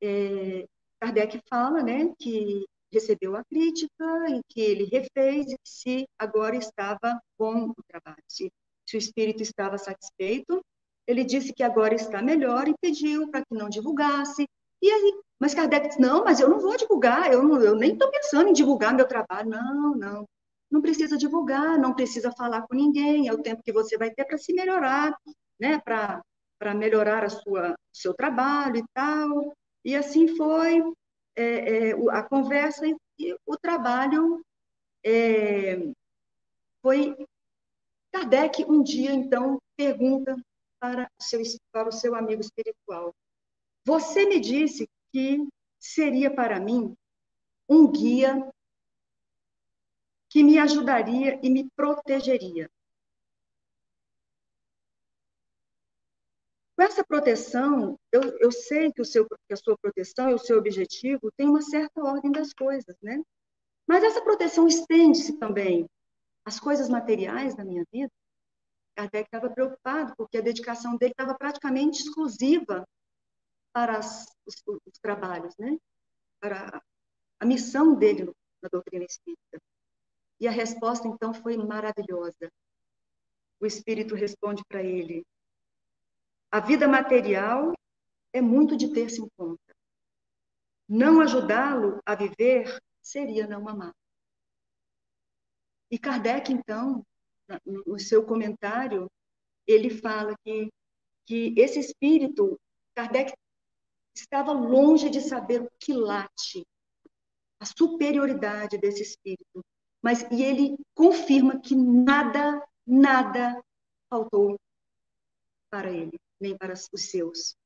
é, 0.00 0.64
Kardec 1.00 1.40
fala 1.50 1.82
né, 1.82 2.14
que 2.16 2.64
recebeu 2.92 3.34
a 3.34 3.42
crítica 3.42 4.04
e 4.30 4.40
que 4.48 4.60
ele 4.60 4.84
refez 4.84 5.50
e 5.50 5.56
se 5.66 6.06
agora 6.16 6.54
estava 6.54 7.20
bom 7.36 7.70
o 7.70 7.82
trabalho, 7.88 8.22
se, 8.28 8.52
se 8.88 8.96
o 8.96 8.98
espírito 8.98 9.42
estava 9.42 9.76
satisfeito. 9.78 10.64
Ele 11.08 11.24
disse 11.24 11.52
que 11.52 11.64
agora 11.64 11.96
está 11.96 12.22
melhor 12.22 12.68
e 12.68 12.74
pediu 12.80 13.28
para 13.28 13.44
que 13.44 13.52
não 13.52 13.68
divulgasse. 13.68 14.46
E 14.80 14.90
aí, 14.90 15.20
mas 15.42 15.54
Kardec 15.54 15.88
disse, 15.88 16.00
não, 16.00 16.22
mas 16.22 16.38
eu 16.38 16.48
não 16.48 16.60
vou 16.60 16.76
divulgar, 16.76 17.32
eu, 17.32 17.42
não, 17.42 17.60
eu 17.60 17.74
nem 17.74 17.94
estou 17.94 18.08
pensando 18.12 18.48
em 18.48 18.52
divulgar 18.52 18.94
meu 18.94 19.08
trabalho. 19.08 19.50
Não, 19.50 19.92
não, 19.96 20.28
não 20.70 20.80
precisa 20.80 21.18
divulgar, 21.18 21.76
não 21.80 21.92
precisa 21.94 22.30
falar 22.30 22.62
com 22.62 22.76
ninguém, 22.76 23.26
é 23.26 23.32
o 23.32 23.42
tempo 23.42 23.60
que 23.60 23.72
você 23.72 23.98
vai 23.98 24.08
ter 24.12 24.24
para 24.24 24.38
se 24.38 24.52
melhorar, 24.52 25.12
né, 25.58 25.80
para 25.80 26.74
melhorar 26.76 27.24
a 27.24 27.28
sua 27.28 27.74
seu 27.92 28.14
trabalho 28.14 28.76
e 28.76 28.84
tal. 28.94 29.52
E 29.84 29.96
assim 29.96 30.28
foi, 30.36 30.80
é, 31.34 31.88
é, 31.88 32.10
a 32.12 32.22
conversa 32.22 32.86
e 33.18 33.36
o 33.44 33.56
trabalho 33.56 34.46
é, 35.04 35.76
foi. 36.80 37.16
Kardec 38.12 38.64
um 38.64 38.80
dia, 38.80 39.12
então, 39.12 39.58
pergunta 39.76 40.36
para 40.78 41.10
o, 41.18 41.22
seu, 41.24 41.42
para 41.72 41.88
o 41.88 41.92
seu 41.92 42.14
amigo 42.14 42.42
espiritual: 42.42 43.12
Você 43.84 44.24
me 44.24 44.38
disse 44.38 44.88
que 45.12 45.46
seria 45.78 46.34
para 46.34 46.58
mim 46.58 46.96
um 47.68 47.90
guia 47.90 48.50
que 50.28 50.42
me 50.42 50.58
ajudaria 50.58 51.38
e 51.42 51.50
me 51.50 51.70
protegeria. 51.76 52.70
com 56.82 56.86
essa 56.86 57.04
proteção, 57.04 57.96
eu, 58.10 58.22
eu 58.38 58.50
sei 58.50 58.92
que, 58.92 59.00
o 59.00 59.04
seu, 59.04 59.24
que 59.28 59.52
a 59.52 59.56
sua 59.56 59.78
proteção 59.78 60.30
e 60.30 60.34
o 60.34 60.38
seu 60.38 60.58
objetivo 60.58 61.30
tem 61.36 61.48
uma 61.48 61.62
certa 61.62 62.02
ordem 62.02 62.32
das 62.32 62.52
coisas, 62.52 62.96
né? 63.00 63.22
Mas 63.86 64.02
essa 64.02 64.20
proteção 64.20 64.66
estende-se 64.66 65.38
também 65.38 65.88
às 66.44 66.58
coisas 66.58 66.88
materiais 66.88 67.54
da 67.54 67.64
minha 67.64 67.84
vida. 67.92 68.10
Kardec 68.96 69.26
estava 69.26 69.48
preocupado, 69.48 70.14
porque 70.16 70.38
a 70.38 70.42
dedicação 70.42 70.96
dele 70.96 71.12
estava 71.12 71.34
praticamente 71.34 72.02
exclusiva 72.02 72.84
para 73.72 73.98
as, 73.98 74.26
os, 74.46 74.62
os, 74.66 74.98
trabalhos, 75.00 75.56
né? 75.58 75.78
para 76.40 76.82
a 77.40 77.46
missão 77.46 77.94
dele 77.94 78.30
na 78.60 78.68
doutrina 78.70 79.04
espírita. 79.04 79.60
E 80.40 80.48
a 80.48 80.50
resposta, 80.50 81.06
então, 81.06 81.32
foi 81.32 81.56
maravilhosa. 81.56 82.50
O 83.60 83.66
Espírito 83.66 84.14
responde 84.16 84.64
para 84.64 84.82
ele: 84.82 85.24
a 86.50 86.58
vida 86.60 86.88
material 86.88 87.72
é 88.32 88.40
muito 88.40 88.76
de 88.76 88.92
ter-se 88.92 89.22
em 89.22 89.28
conta. 89.36 89.72
Não 90.88 91.20
ajudá-lo 91.20 92.00
a 92.04 92.14
viver 92.14 92.82
seria 93.00 93.46
não 93.46 93.68
amar. 93.68 93.94
E 95.90 95.98
Kardec, 95.98 96.52
então, 96.52 97.04
no 97.64 97.98
seu 97.98 98.24
comentário, 98.24 99.10
ele 99.66 99.90
fala 99.90 100.34
que, 100.44 100.72
que 101.26 101.54
esse 101.56 101.78
espírito, 101.78 102.58
Kardec 102.94 103.32
estava 104.14 104.52
longe 104.52 105.08
de 105.08 105.20
saber 105.20 105.62
o 105.62 105.70
que 105.78 105.92
late, 105.92 106.66
a 107.60 107.64
superioridade 107.64 108.78
desse 108.78 109.02
espírito. 109.02 109.64
Mas 110.02 110.22
e 110.30 110.42
ele 110.42 110.76
confirma 110.94 111.60
que 111.60 111.76
nada, 111.76 112.60
nada 112.86 113.62
faltou 114.10 114.58
para 115.70 115.90
ele, 115.90 116.18
nem 116.40 116.56
para 116.56 116.72
os 116.74 117.10
seus. 117.10 117.56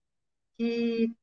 Que, 0.59 1.15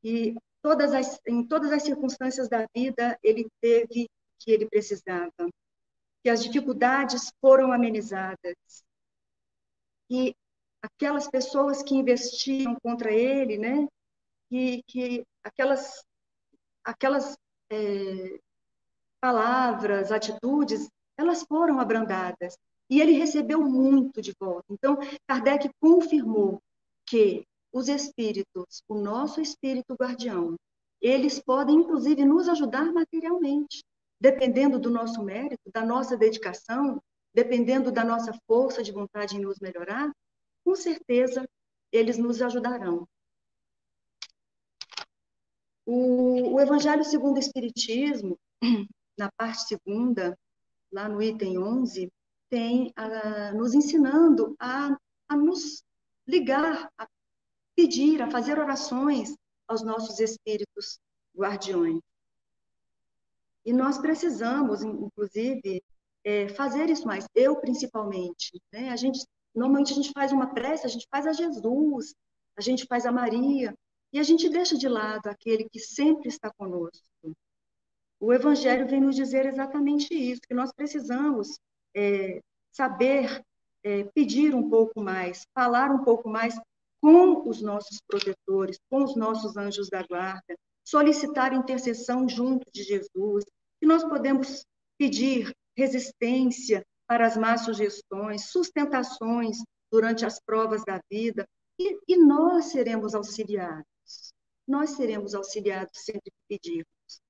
que 0.00 0.36
todas 0.62 0.94
as, 0.94 1.20
em 1.26 1.44
todas 1.44 1.72
as 1.72 1.82
circunstâncias 1.82 2.48
da 2.48 2.66
vida 2.74 3.18
ele 3.22 3.48
teve 3.60 4.04
o 4.04 4.08
que 4.38 4.52
ele 4.52 4.68
precisava. 4.68 5.32
Que 6.22 6.30
as 6.30 6.42
dificuldades 6.42 7.32
foram 7.40 7.72
amenizadas. 7.72 8.84
E 10.08 10.34
aquelas 10.80 11.28
pessoas 11.28 11.82
que 11.82 11.94
investiam 11.94 12.76
contra 12.80 13.12
ele, 13.12 13.58
né, 13.58 13.86
que, 14.48 14.82
que 14.86 15.24
aquelas, 15.44 16.02
aquelas 16.84 17.36
é, 17.70 18.38
palavras, 19.20 20.12
atitudes, 20.12 20.88
elas 21.16 21.42
foram 21.42 21.80
abrandadas. 21.80 22.56
E 22.90 23.00
ele 23.00 23.12
recebeu 23.12 23.60
muito 23.60 24.22
de 24.22 24.32
volta. 24.40 24.64
Então, 24.70 24.96
Kardec 25.26 25.68
confirmou 25.80 26.60
que 27.06 27.44
os 27.72 27.88
espíritos, 27.88 28.82
o 28.88 28.94
nosso 28.94 29.40
espírito 29.40 29.94
guardião, 29.94 30.56
eles 31.00 31.38
podem, 31.38 31.76
inclusive, 31.76 32.24
nos 32.24 32.48
ajudar 32.48 32.92
materialmente, 32.92 33.84
dependendo 34.20 34.78
do 34.78 34.90
nosso 34.90 35.22
mérito, 35.22 35.70
da 35.72 35.84
nossa 35.84 36.16
dedicação, 36.16 37.00
dependendo 37.34 37.92
da 37.92 38.04
nossa 38.04 38.32
força 38.46 38.82
de 38.82 38.90
vontade 38.90 39.36
em 39.36 39.40
nos 39.40 39.58
melhorar, 39.60 40.10
com 40.64 40.74
certeza 40.74 41.46
eles 41.92 42.18
nos 42.18 42.42
ajudarão. 42.42 43.06
O, 45.90 46.56
o 46.56 46.60
Evangelho 46.60 47.02
segundo 47.02 47.36
o 47.36 47.40
Espiritismo, 47.40 48.38
na 49.18 49.32
parte 49.38 49.68
segunda, 49.68 50.38
lá 50.92 51.08
no 51.08 51.22
item 51.22 51.58
11, 51.58 52.12
tem 52.50 52.92
a, 52.94 53.54
nos 53.54 53.72
ensinando 53.72 54.54
a, 54.60 54.94
a 55.30 55.34
nos 55.34 55.82
ligar, 56.26 56.92
a 56.98 57.08
pedir, 57.74 58.20
a 58.20 58.30
fazer 58.30 58.58
orações 58.58 59.34
aos 59.66 59.82
nossos 59.82 60.20
espíritos 60.20 61.00
guardiões. 61.34 62.02
E 63.64 63.72
nós 63.72 63.96
precisamos, 63.96 64.82
inclusive, 64.82 65.82
é, 66.22 66.48
fazer 66.50 66.90
isso 66.90 67.06
mais, 67.06 67.26
eu 67.34 67.56
principalmente. 67.62 68.60
Né? 68.70 68.90
A 68.90 68.96
gente, 68.96 69.26
normalmente 69.54 69.92
a 69.92 69.96
gente 69.96 70.12
faz 70.12 70.32
uma 70.32 70.52
prece, 70.52 70.84
a 70.84 70.90
gente 70.90 71.08
faz 71.10 71.26
a 71.26 71.32
Jesus, 71.32 72.14
a 72.58 72.60
gente 72.60 72.84
faz 72.84 73.06
a 73.06 73.12
Maria, 73.12 73.74
e 74.12 74.18
a 74.18 74.22
gente 74.22 74.48
deixa 74.48 74.76
de 74.76 74.88
lado 74.88 75.26
aquele 75.26 75.68
que 75.68 75.78
sempre 75.78 76.28
está 76.28 76.50
conosco. 76.50 77.36
O 78.20 78.32
Evangelho 78.32 78.86
vem 78.86 79.00
nos 79.00 79.14
dizer 79.14 79.46
exatamente 79.46 80.12
isso, 80.14 80.40
que 80.46 80.54
nós 80.54 80.72
precisamos 80.72 81.58
é, 81.94 82.40
saber 82.72 83.44
é, 83.84 84.04
pedir 84.14 84.54
um 84.54 84.68
pouco 84.68 85.00
mais, 85.00 85.46
falar 85.54 85.90
um 85.90 86.04
pouco 86.04 86.28
mais 86.28 86.58
com 87.00 87.48
os 87.48 87.62
nossos 87.62 88.00
protetores, 88.08 88.78
com 88.90 89.04
os 89.04 89.14
nossos 89.14 89.56
anjos 89.56 89.88
da 89.88 90.02
guarda, 90.02 90.56
solicitar 90.84 91.52
intercessão 91.52 92.28
junto 92.28 92.66
de 92.72 92.82
Jesus, 92.82 93.44
que 93.78 93.86
nós 93.86 94.02
podemos 94.02 94.64
pedir 94.98 95.54
resistência 95.76 96.84
para 97.06 97.26
as 97.26 97.36
más 97.36 97.60
sugestões, 97.64 98.50
sustentações 98.50 99.58
durante 99.92 100.26
as 100.26 100.40
provas 100.40 100.84
da 100.84 101.00
vida, 101.10 101.46
e, 101.78 101.98
e 102.08 102.16
nós 102.16 102.66
seremos 102.66 103.14
auxiliados 103.14 103.86
nós 104.68 104.90
seremos 104.90 105.34
auxiliados 105.34 106.04
sempre 106.04 106.30
que 106.30 106.58
pedirmos. 106.58 107.22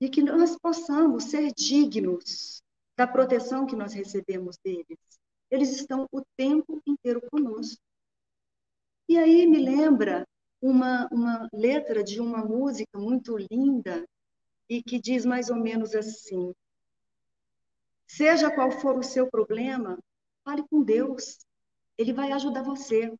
E 0.00 0.08
que 0.08 0.22
nós 0.22 0.56
possamos 0.58 1.24
ser 1.24 1.52
dignos 1.52 2.62
da 2.96 3.06
proteção 3.06 3.66
que 3.66 3.74
nós 3.74 3.92
recebemos 3.92 4.56
deles. 4.64 4.98
Eles 5.50 5.72
estão 5.72 6.06
o 6.12 6.22
tempo 6.36 6.80
inteiro 6.86 7.20
conosco. 7.30 7.82
E 9.08 9.18
aí 9.18 9.46
me 9.46 9.58
lembra 9.58 10.26
uma, 10.60 11.08
uma 11.12 11.48
letra 11.52 12.02
de 12.02 12.20
uma 12.20 12.44
música 12.44 12.98
muito 12.98 13.36
linda 13.36 14.06
e 14.68 14.82
que 14.82 14.98
diz 14.98 15.24
mais 15.24 15.48
ou 15.50 15.56
menos 15.56 15.94
assim: 15.94 16.52
Seja 18.06 18.50
qual 18.50 18.70
for 18.70 18.98
o 18.98 19.02
seu 19.02 19.28
problema, 19.30 19.98
fale 20.44 20.66
com 20.68 20.82
Deus. 20.82 21.38
Ele 21.98 22.12
vai 22.12 22.32
ajudar 22.32 22.62
você. 22.62 23.12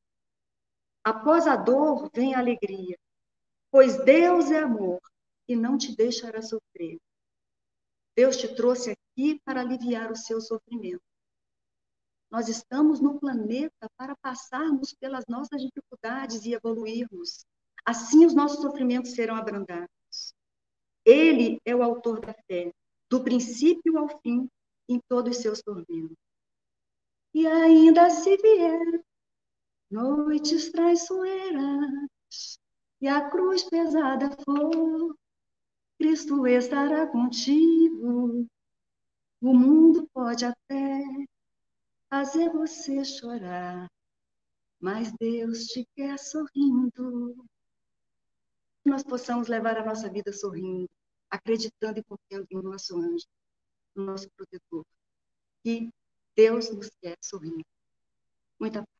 Após 1.06 1.46
a 1.46 1.54
dor 1.54 2.10
vem 2.12 2.34
a 2.34 2.40
alegria, 2.40 2.98
pois 3.70 3.96
Deus 4.04 4.50
é 4.50 4.58
amor 4.58 5.00
e 5.46 5.54
não 5.54 5.78
te 5.78 5.94
deixará 5.94 6.42
sofrer. 6.42 6.98
Deus 8.16 8.36
te 8.36 8.52
trouxe 8.56 8.90
aqui 8.90 9.40
para 9.44 9.60
aliviar 9.60 10.10
o 10.10 10.16
seu 10.16 10.40
sofrimento. 10.40 11.04
Nós 12.28 12.48
estamos 12.48 12.98
no 12.98 13.20
planeta 13.20 13.88
para 13.96 14.16
passarmos 14.16 14.94
pelas 14.94 15.24
nossas 15.28 15.62
dificuldades 15.62 16.44
e 16.44 16.54
evoluirmos. 16.54 17.46
Assim 17.84 18.26
os 18.26 18.34
nossos 18.34 18.60
sofrimentos 18.60 19.12
serão 19.12 19.36
abrandados. 19.36 20.34
Ele 21.04 21.60
é 21.64 21.72
o 21.72 21.84
autor 21.84 22.18
da 22.18 22.34
fé, 22.48 22.72
do 23.08 23.22
princípio 23.22 23.96
ao 23.96 24.08
fim, 24.22 24.48
em 24.88 24.98
todos 25.08 25.36
os 25.36 25.40
seus 25.40 25.62
tormentos. 25.62 26.16
E 27.32 27.46
ainda 27.46 28.10
se 28.10 28.36
vier 28.38 29.05
noites 29.90 30.70
traiçoeiras 30.70 32.58
e 33.00 33.08
a 33.08 33.28
cruz 33.30 33.62
pesada 33.64 34.30
for, 34.44 35.16
Cristo 35.98 36.46
estará 36.46 37.06
contigo. 37.06 38.46
O 39.40 39.54
mundo 39.54 40.08
pode 40.12 40.44
até 40.44 41.02
fazer 42.08 42.50
você 42.50 43.04
chorar, 43.04 43.88
mas 44.80 45.12
Deus 45.20 45.66
te 45.66 45.86
quer 45.94 46.18
sorrindo. 46.18 47.46
Que 48.82 48.90
nós 48.90 49.02
possamos 49.02 49.48
levar 49.48 49.76
a 49.76 49.84
nossa 49.84 50.08
vida 50.08 50.32
sorrindo, 50.32 50.88
acreditando 51.30 51.98
e 51.98 52.04
confiando 52.04 52.46
no 52.50 52.62
nosso 52.62 52.96
anjo, 52.96 53.26
no 53.94 54.04
nosso 54.04 54.28
protetor. 54.30 54.84
Que 55.62 55.90
Deus 56.34 56.70
nos 56.70 56.90
quer 57.00 57.16
sorrindo. 57.20 57.64
Muita 58.58 58.80
paz. 58.80 58.95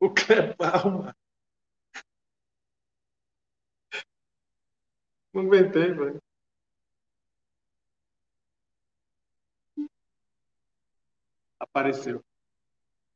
O 0.00 0.08
Clepalma. 0.10 1.14
Não 5.32 5.42
aguentei, 5.42 5.92
velho. 5.92 6.20
Apareceu. 11.58 12.24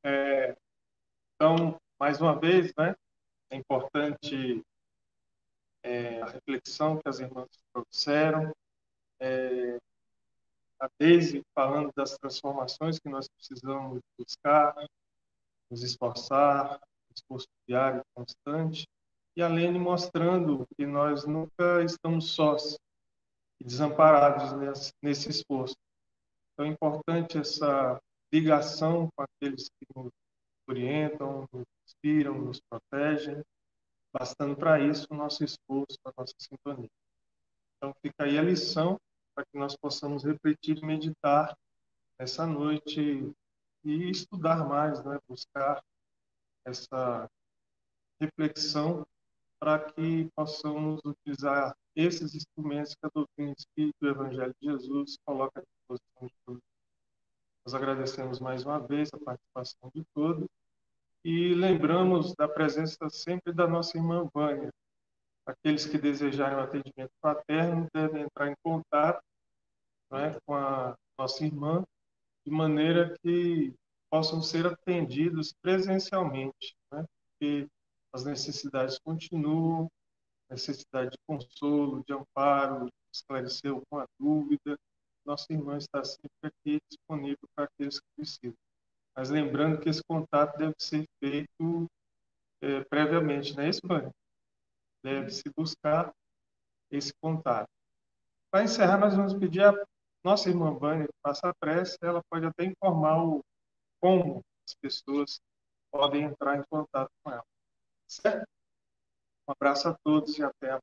É, 0.03 0.55
então, 1.35 1.81
mais 1.99 2.21
uma 2.21 2.39
vez, 2.39 2.73
né, 2.77 2.95
é 3.51 3.57
importante 3.57 4.63
é, 5.83 6.21
a 6.21 6.27
reflexão 6.27 6.99
que 7.01 7.09
as 7.09 7.19
irmãs 7.19 7.49
trouxeram, 7.73 8.55
é, 9.19 9.79
a 10.79 10.89
Daisy 10.99 11.43
falando 11.55 11.91
das 11.97 12.17
transformações 12.19 12.99
que 12.99 13.09
nós 13.09 13.27
precisamos 13.29 14.01
buscar, 14.19 14.75
nos 15.75 15.83
esforçar, 15.83 16.81
esforço 17.13 17.49
diário 17.69 18.01
constante, 18.15 18.87
e 19.37 19.43
a 19.43 19.49
Lene 19.49 19.77
mostrando 19.77 20.65
que 20.77 20.87
nós 20.87 21.27
nunca 21.27 21.83
estamos 21.83 22.31
sós 22.31 22.79
e 23.61 23.65
desamparados 23.65 24.53
nesse, 24.53 24.93
nesse 25.03 25.31
esforço. 25.31 25.75
Então 26.53 26.67
é 26.67 26.69
importante 26.69 27.39
essa 27.39 28.01
ligação 28.33 29.09
com 29.17 29.25
aqueles 29.25 29.69
que 29.69 29.87
nos 29.97 30.13
orientam, 30.69 31.49
nos 31.53 31.67
inspiram, 31.85 32.39
nos 32.39 32.61
protegem, 32.61 33.43
bastando 34.13 34.55
para 34.55 34.79
isso 34.79 35.09
o 35.11 35.17
nosso 35.17 35.43
esforço, 35.43 35.99
a 36.05 36.13
nossa 36.17 36.35
sintonia. 36.39 36.91
Então 37.77 37.93
fica 38.01 38.23
aí 38.23 38.39
a 38.39 38.43
lição 38.43 38.97
para 39.35 39.45
que 39.45 39.59
nós 39.59 39.77
possamos 39.77 40.23
repetir 40.23 40.79
e 40.79 40.87
meditar 40.87 41.57
essa 42.17 42.47
noite 42.47 43.35
e 43.85 44.11
estudar 44.11 44.67
mais, 44.67 45.05
né? 45.05 45.19
buscar 45.29 45.83
essa 46.65 47.29
reflexão 48.21 49.07
para 49.61 49.79
que 49.93 50.29
possamos 50.35 51.01
utilizar 51.05 51.77
esses 51.95 52.35
instrumentos 52.35 52.95
que 52.95 53.07
a 53.07 53.11
doutrina 53.15 53.55
espírita 53.57 53.97
do 54.01 54.09
Evangelho 54.09 54.55
de 54.61 54.71
Jesus 54.71 55.17
coloca 55.25 55.61
à 55.61 55.63
disposição 55.63 56.27
de 56.27 56.35
todos. 56.45 56.63
Nós 57.67 57.75
agradecemos 57.75 58.41
mais 58.41 58.65
uma 58.65 58.79
vez 58.79 59.11
a 59.13 59.19
participação 59.19 59.91
de 59.95 60.05
todos 60.15 60.47
e 61.25 61.55
lembramos 61.55 62.35
da 62.35 62.47
presença 62.47 63.09
sempre 63.09 63.53
da 63.53 63.67
nossa 63.67 63.97
irmã 63.97 64.29
Vânia. 64.35 64.71
Aqueles 65.47 65.87
que 65.87 65.99
desejarem 65.99 66.59
o 66.59 66.61
atendimento 66.61 67.13
fraterno 67.21 67.89
devem 67.95 68.23
entrar 68.23 68.49
em 68.51 68.55
contato 68.63 69.23
né, 70.11 70.39
com 70.47 70.55
a 70.55 70.95
nossa 71.19 71.45
irmã, 71.45 71.85
de 72.45 72.51
maneira 72.51 73.17
que 73.23 73.75
possam 74.11 74.43
ser 74.43 74.67
atendidos 74.67 75.53
presencialmente, 75.61 76.77
né, 76.93 77.05
porque 77.23 77.69
as 78.13 78.25
necessidades 78.25 78.99
continuam, 78.99 79.91
necessidade 80.49 81.11
de 81.11 81.19
consolo, 81.27 82.05
de 82.07 82.13
amparo, 82.13 82.89
esclarecer 83.13 83.71
alguma 83.71 84.07
dúvida. 84.19 84.79
Nossa 85.25 85.53
irmã 85.53 85.79
está 85.79 86.05
sempre 86.05 86.29
aqui 86.43 86.79
disponível 86.89 87.49
para 87.55 87.65
aqueles 87.65 87.99
que 87.99 88.07
precisam. 88.17 88.55
Mas 89.17 89.31
lembrando 89.31 89.81
que 89.81 89.89
esse 89.89 90.03
contato 90.05 90.57
deve 90.59 90.75
ser 90.79 91.07
feito 91.19 91.89
é, 92.61 92.85
previamente, 92.85 93.59
é 93.59 93.69
isso, 93.69 93.81
Vânia? 93.85 94.11
Deve-se 95.03 95.45
buscar 95.57 96.13
esse 96.91 97.13
contato. 97.21 97.69
Para 98.51 98.65
encerrar, 98.65 98.99
nós 98.99 99.17
vamos 99.17 99.35
pedir 99.35 99.63
a 99.63 99.75
nossa 100.25 100.49
irmã 100.49 100.73
Vânia 100.73 101.07
que 101.07 101.15
faça 101.23 101.49
a 101.49 101.55
prece, 101.55 101.99
ela 102.03 102.23
pode 102.31 102.47
até 102.47 102.65
informar 102.65 103.23
o, 103.23 103.45
como 104.01 104.43
as 104.67 104.75
pessoas 104.75 105.39
podem 105.91 106.25
entrar 106.25 106.59
em 106.59 106.65
contato 106.65 107.11
com 107.23 107.31
ela. 107.31 107.45
Certo? 108.09 108.49
Um 109.47 109.53
abraço 109.53 109.89
a 109.89 109.99
todos 110.03 110.39
e 110.39 110.43
até 110.43 110.71
a 110.71 110.81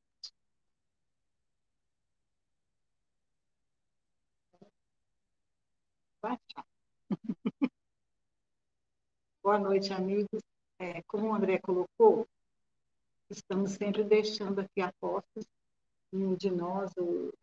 próxima. 6.20 6.66
Boa 9.42 9.58
noite, 9.58 9.92
amigos. 9.92 10.40
É, 10.78 11.02
como 11.02 11.28
o 11.28 11.34
André 11.34 11.58
colocou, 11.58 12.26
estamos 13.28 13.72
sempre 13.72 14.04
deixando 14.04 14.60
aqui 14.60 14.80
apostas 14.80 15.44
um 15.44 15.51
de 16.36 16.50
nós 16.50 16.92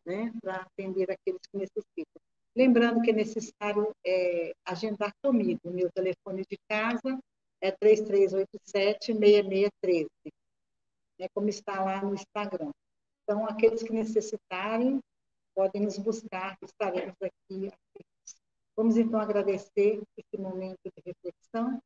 né, 0.05 0.31
para 0.41 0.57
atender 0.57 1.09
aqueles 1.11 1.41
que 1.51 1.57
necessitam. 1.57 2.21
Lembrando 2.55 3.01
que 3.01 3.09
é 3.11 3.13
necessário 3.13 3.91
é, 4.05 4.53
agendar 4.65 5.11
comigo. 5.23 5.71
Meu 5.71 5.91
telefone 5.91 6.43
de 6.49 6.57
casa 6.67 7.19
é 7.61 7.71
3387-6613 7.71 10.07
né, 11.19 11.27
como 11.33 11.49
está 11.49 11.83
lá 11.83 12.01
no 12.01 12.13
Instagram. 12.13 12.71
Então, 13.23 13.45
aqueles 13.45 13.83
que 13.83 13.91
necessitarem, 13.91 14.99
podem 15.53 15.83
nos 15.83 15.97
buscar, 15.97 16.57
estaremos 16.63 17.15
aqui. 17.21 17.69
Vamos, 18.75 18.97
então, 18.97 19.19
agradecer 19.19 20.01
esse 20.17 20.41
momento 20.41 20.79
de 20.85 21.01
reflexão, 21.05 21.81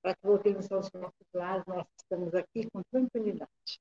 para 0.00 0.14
que 0.14 0.22
voltemos 0.22 0.70
aos 0.70 0.90
nossos 0.92 1.26
lares, 1.34 1.64
nós 1.66 1.86
estamos 2.00 2.32
aqui 2.34 2.70
com 2.70 2.80
tranquilidade. 2.90 3.80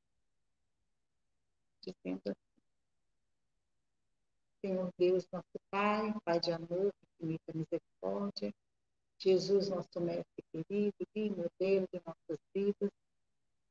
Dizendo 1.88 2.22
assim, 2.26 2.62
Senhor 4.60 4.92
Deus, 4.98 5.26
nosso 5.32 5.46
Pai, 5.72 6.14
Pai 6.26 6.38
de 6.38 6.52
amor, 6.52 6.94
infinita 7.14 7.54
misericórdia, 7.54 8.54
Jesus, 9.18 9.70
nosso 9.70 10.02
mestre 10.02 10.44
querido, 10.52 10.94
e 11.16 11.30
Deus 11.58 11.88
de 11.94 12.02
nossas 12.06 12.40
vidas, 12.54 12.92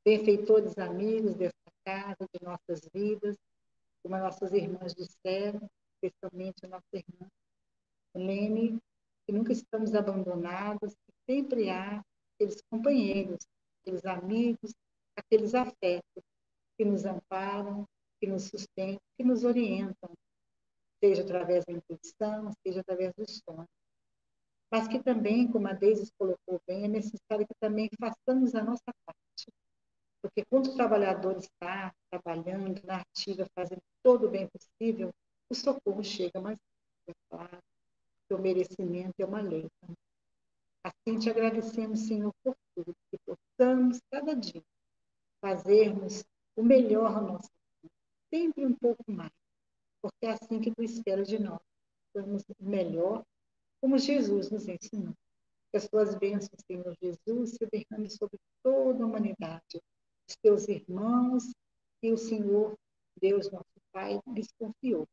benfeitores 0.02 0.78
amigos 0.78 1.34
desta 1.34 1.70
casa, 1.84 2.26
de 2.32 2.42
nossas 2.42 2.88
vidas, 2.94 3.36
como 4.02 4.14
as 4.14 4.22
nossas 4.22 4.52
irmãs 4.52 4.94
disseram, 4.94 5.68
especialmente 6.00 6.64
a 6.64 6.68
nossa 6.68 6.84
irmã 6.94 7.28
Lene, 8.14 8.80
que 9.26 9.32
nunca 9.32 9.52
estamos 9.52 9.94
abandonados, 9.94 10.94
que 10.94 11.12
sempre 11.28 11.68
há 11.68 12.02
aqueles 12.34 12.62
companheiros, 12.70 13.46
aqueles 13.82 14.06
amigos, 14.06 14.74
aqueles 15.14 15.54
afetos 15.54 16.24
que 16.78 16.84
nos 16.84 17.04
amparam, 17.04 17.86
que 18.20 18.26
nos 18.26 18.44
sustentam, 18.44 19.00
que 19.16 19.24
nos 19.24 19.44
orientam, 19.44 20.10
seja 21.02 21.22
através 21.22 21.64
da 21.64 21.72
intuição, 21.72 22.50
seja 22.66 22.80
através 22.80 23.12
do 23.14 23.24
sonho. 23.28 23.68
Mas 24.70 24.88
que 24.88 25.02
também, 25.02 25.50
como 25.50 25.68
a 25.68 25.72
Deise 25.72 26.10
colocou 26.18 26.60
bem, 26.66 26.84
é 26.84 26.88
necessário 26.88 27.46
que 27.46 27.54
também 27.60 27.88
façamos 28.00 28.54
a 28.54 28.62
nossa 28.62 28.92
parte 29.04 29.16
porque 30.26 30.44
quando 30.46 30.70
o 30.70 30.74
trabalhador 30.74 31.36
está 31.36 31.94
trabalhando 32.10 32.84
na 32.84 33.00
ativa, 33.00 33.46
fazendo 33.54 33.80
todo 34.02 34.26
o 34.26 34.30
bem 34.30 34.48
possível, 34.48 35.10
o 35.48 35.54
socorro 35.54 36.02
chega 36.02 36.40
mais 36.40 36.58
rápido, 36.58 37.08
é 37.08 37.12
claro, 37.30 37.62
porque 38.18 38.34
o 38.34 38.42
merecimento 38.42 39.14
é 39.18 39.24
uma 39.24 39.40
lei. 39.40 39.68
Assim 40.82 41.18
te 41.18 41.30
agradecemos, 41.30 42.00
Senhor, 42.00 42.32
por 42.42 42.56
tudo, 42.74 42.92
que 43.10 43.18
possamos, 43.24 44.00
cada 44.10 44.34
dia, 44.34 44.62
fazermos 45.40 46.24
o 46.56 46.62
melhor 46.62 47.24
vida, 47.24 47.48
sempre 48.32 48.66
um 48.66 48.74
pouco 48.74 49.04
mais, 49.10 49.32
porque 50.02 50.26
é 50.26 50.30
assim 50.32 50.60
que 50.60 50.74
tu 50.74 50.82
esperas 50.82 51.28
de 51.28 51.38
nós, 51.38 51.60
o 52.14 52.64
melhor, 52.64 53.24
como 53.80 53.98
Jesus 53.98 54.50
nos 54.50 54.66
ensinou. 54.68 55.14
Que 55.70 55.76
as 55.76 55.88
tuas 55.88 56.14
bênçãos, 56.14 56.62
Senhor 56.66 56.96
Jesus, 57.02 57.50
se 57.50 57.66
derramem 57.66 58.08
sobre 58.08 58.38
toda 58.62 59.02
a 59.02 59.06
humanidade, 59.06 59.80
os 60.28 60.36
teus 60.42 60.68
irmãos 60.68 61.52
e 62.02 62.12
o 62.12 62.16
Senhor, 62.16 62.76
Deus 63.20 63.50
nosso 63.50 63.66
Pai, 63.92 64.20
lhes 64.28 64.48
confiou. 64.58 65.06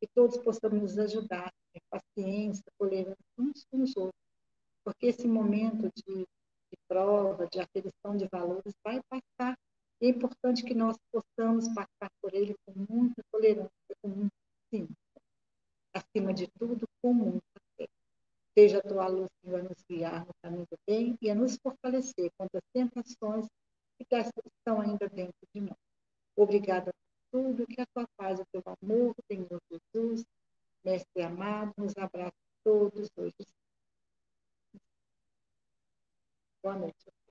Que 0.00 0.06
todos 0.14 0.36
possamos 0.38 0.80
nos 0.80 0.98
ajudar, 0.98 1.52
ter 1.72 1.80
paciência, 1.90 2.64
tolerância 2.78 3.24
uns 3.38 3.64
com 3.70 3.82
os 3.82 3.96
outros, 3.96 4.20
porque 4.84 5.06
esse 5.06 5.26
momento 5.26 5.90
de, 5.94 6.14
de 6.24 6.76
prova, 6.88 7.46
de 7.46 7.60
aferição 7.60 8.16
de 8.16 8.26
valores 8.30 8.74
vai 8.84 9.00
passar. 9.08 9.56
É 10.02 10.08
importante 10.08 10.64
que 10.64 10.74
nós 10.74 10.96
possamos 11.12 11.68
passar 11.68 12.10
por 12.20 12.34
ele 12.34 12.56
com 12.66 12.72
muita 12.90 13.22
tolerância, 13.30 13.70
com 14.02 14.08
muita 14.08 14.34
ciência. 14.68 14.96
Acima 15.94 16.34
de 16.34 16.48
tudo, 16.58 16.88
com 17.00 17.14
muita 17.14 17.60
fé. 17.76 17.86
Seja 18.52 18.78
a 18.78 18.82
tua 18.82 19.06
luz, 19.06 19.30
Senhor, 19.40 19.60
a 19.60 19.62
nos 19.62 19.80
guiar 19.88 20.26
no 20.26 20.34
caminho 20.42 20.66
do 20.68 20.76
bem 20.88 21.16
e 21.22 21.30
a 21.30 21.36
nos 21.36 21.56
fortalecer 21.56 22.32
contra 22.36 22.58
as 22.58 22.64
tentações 22.72 23.46
que 23.96 24.04
estão 24.58 24.80
ainda 24.80 25.08
dentro 25.08 25.46
de 25.54 25.60
nós. 25.60 25.78
Obrigada 26.34 26.90
por 27.30 27.40
tudo, 27.40 27.66
que 27.68 27.80
a 27.80 27.86
tua 27.94 28.08
paz 28.16 28.40
e 28.40 28.42
o 28.42 28.46
teu 28.50 28.62
amor, 28.82 29.14
Senhor 29.30 29.60
Jesus, 29.70 30.24
Mestre 30.84 31.22
amado, 31.22 31.72
nos 31.78 31.96
abraça 31.96 32.34
todos 32.64 33.08
hoje. 33.16 33.46
Boa 36.60 36.76
noite. 36.76 37.21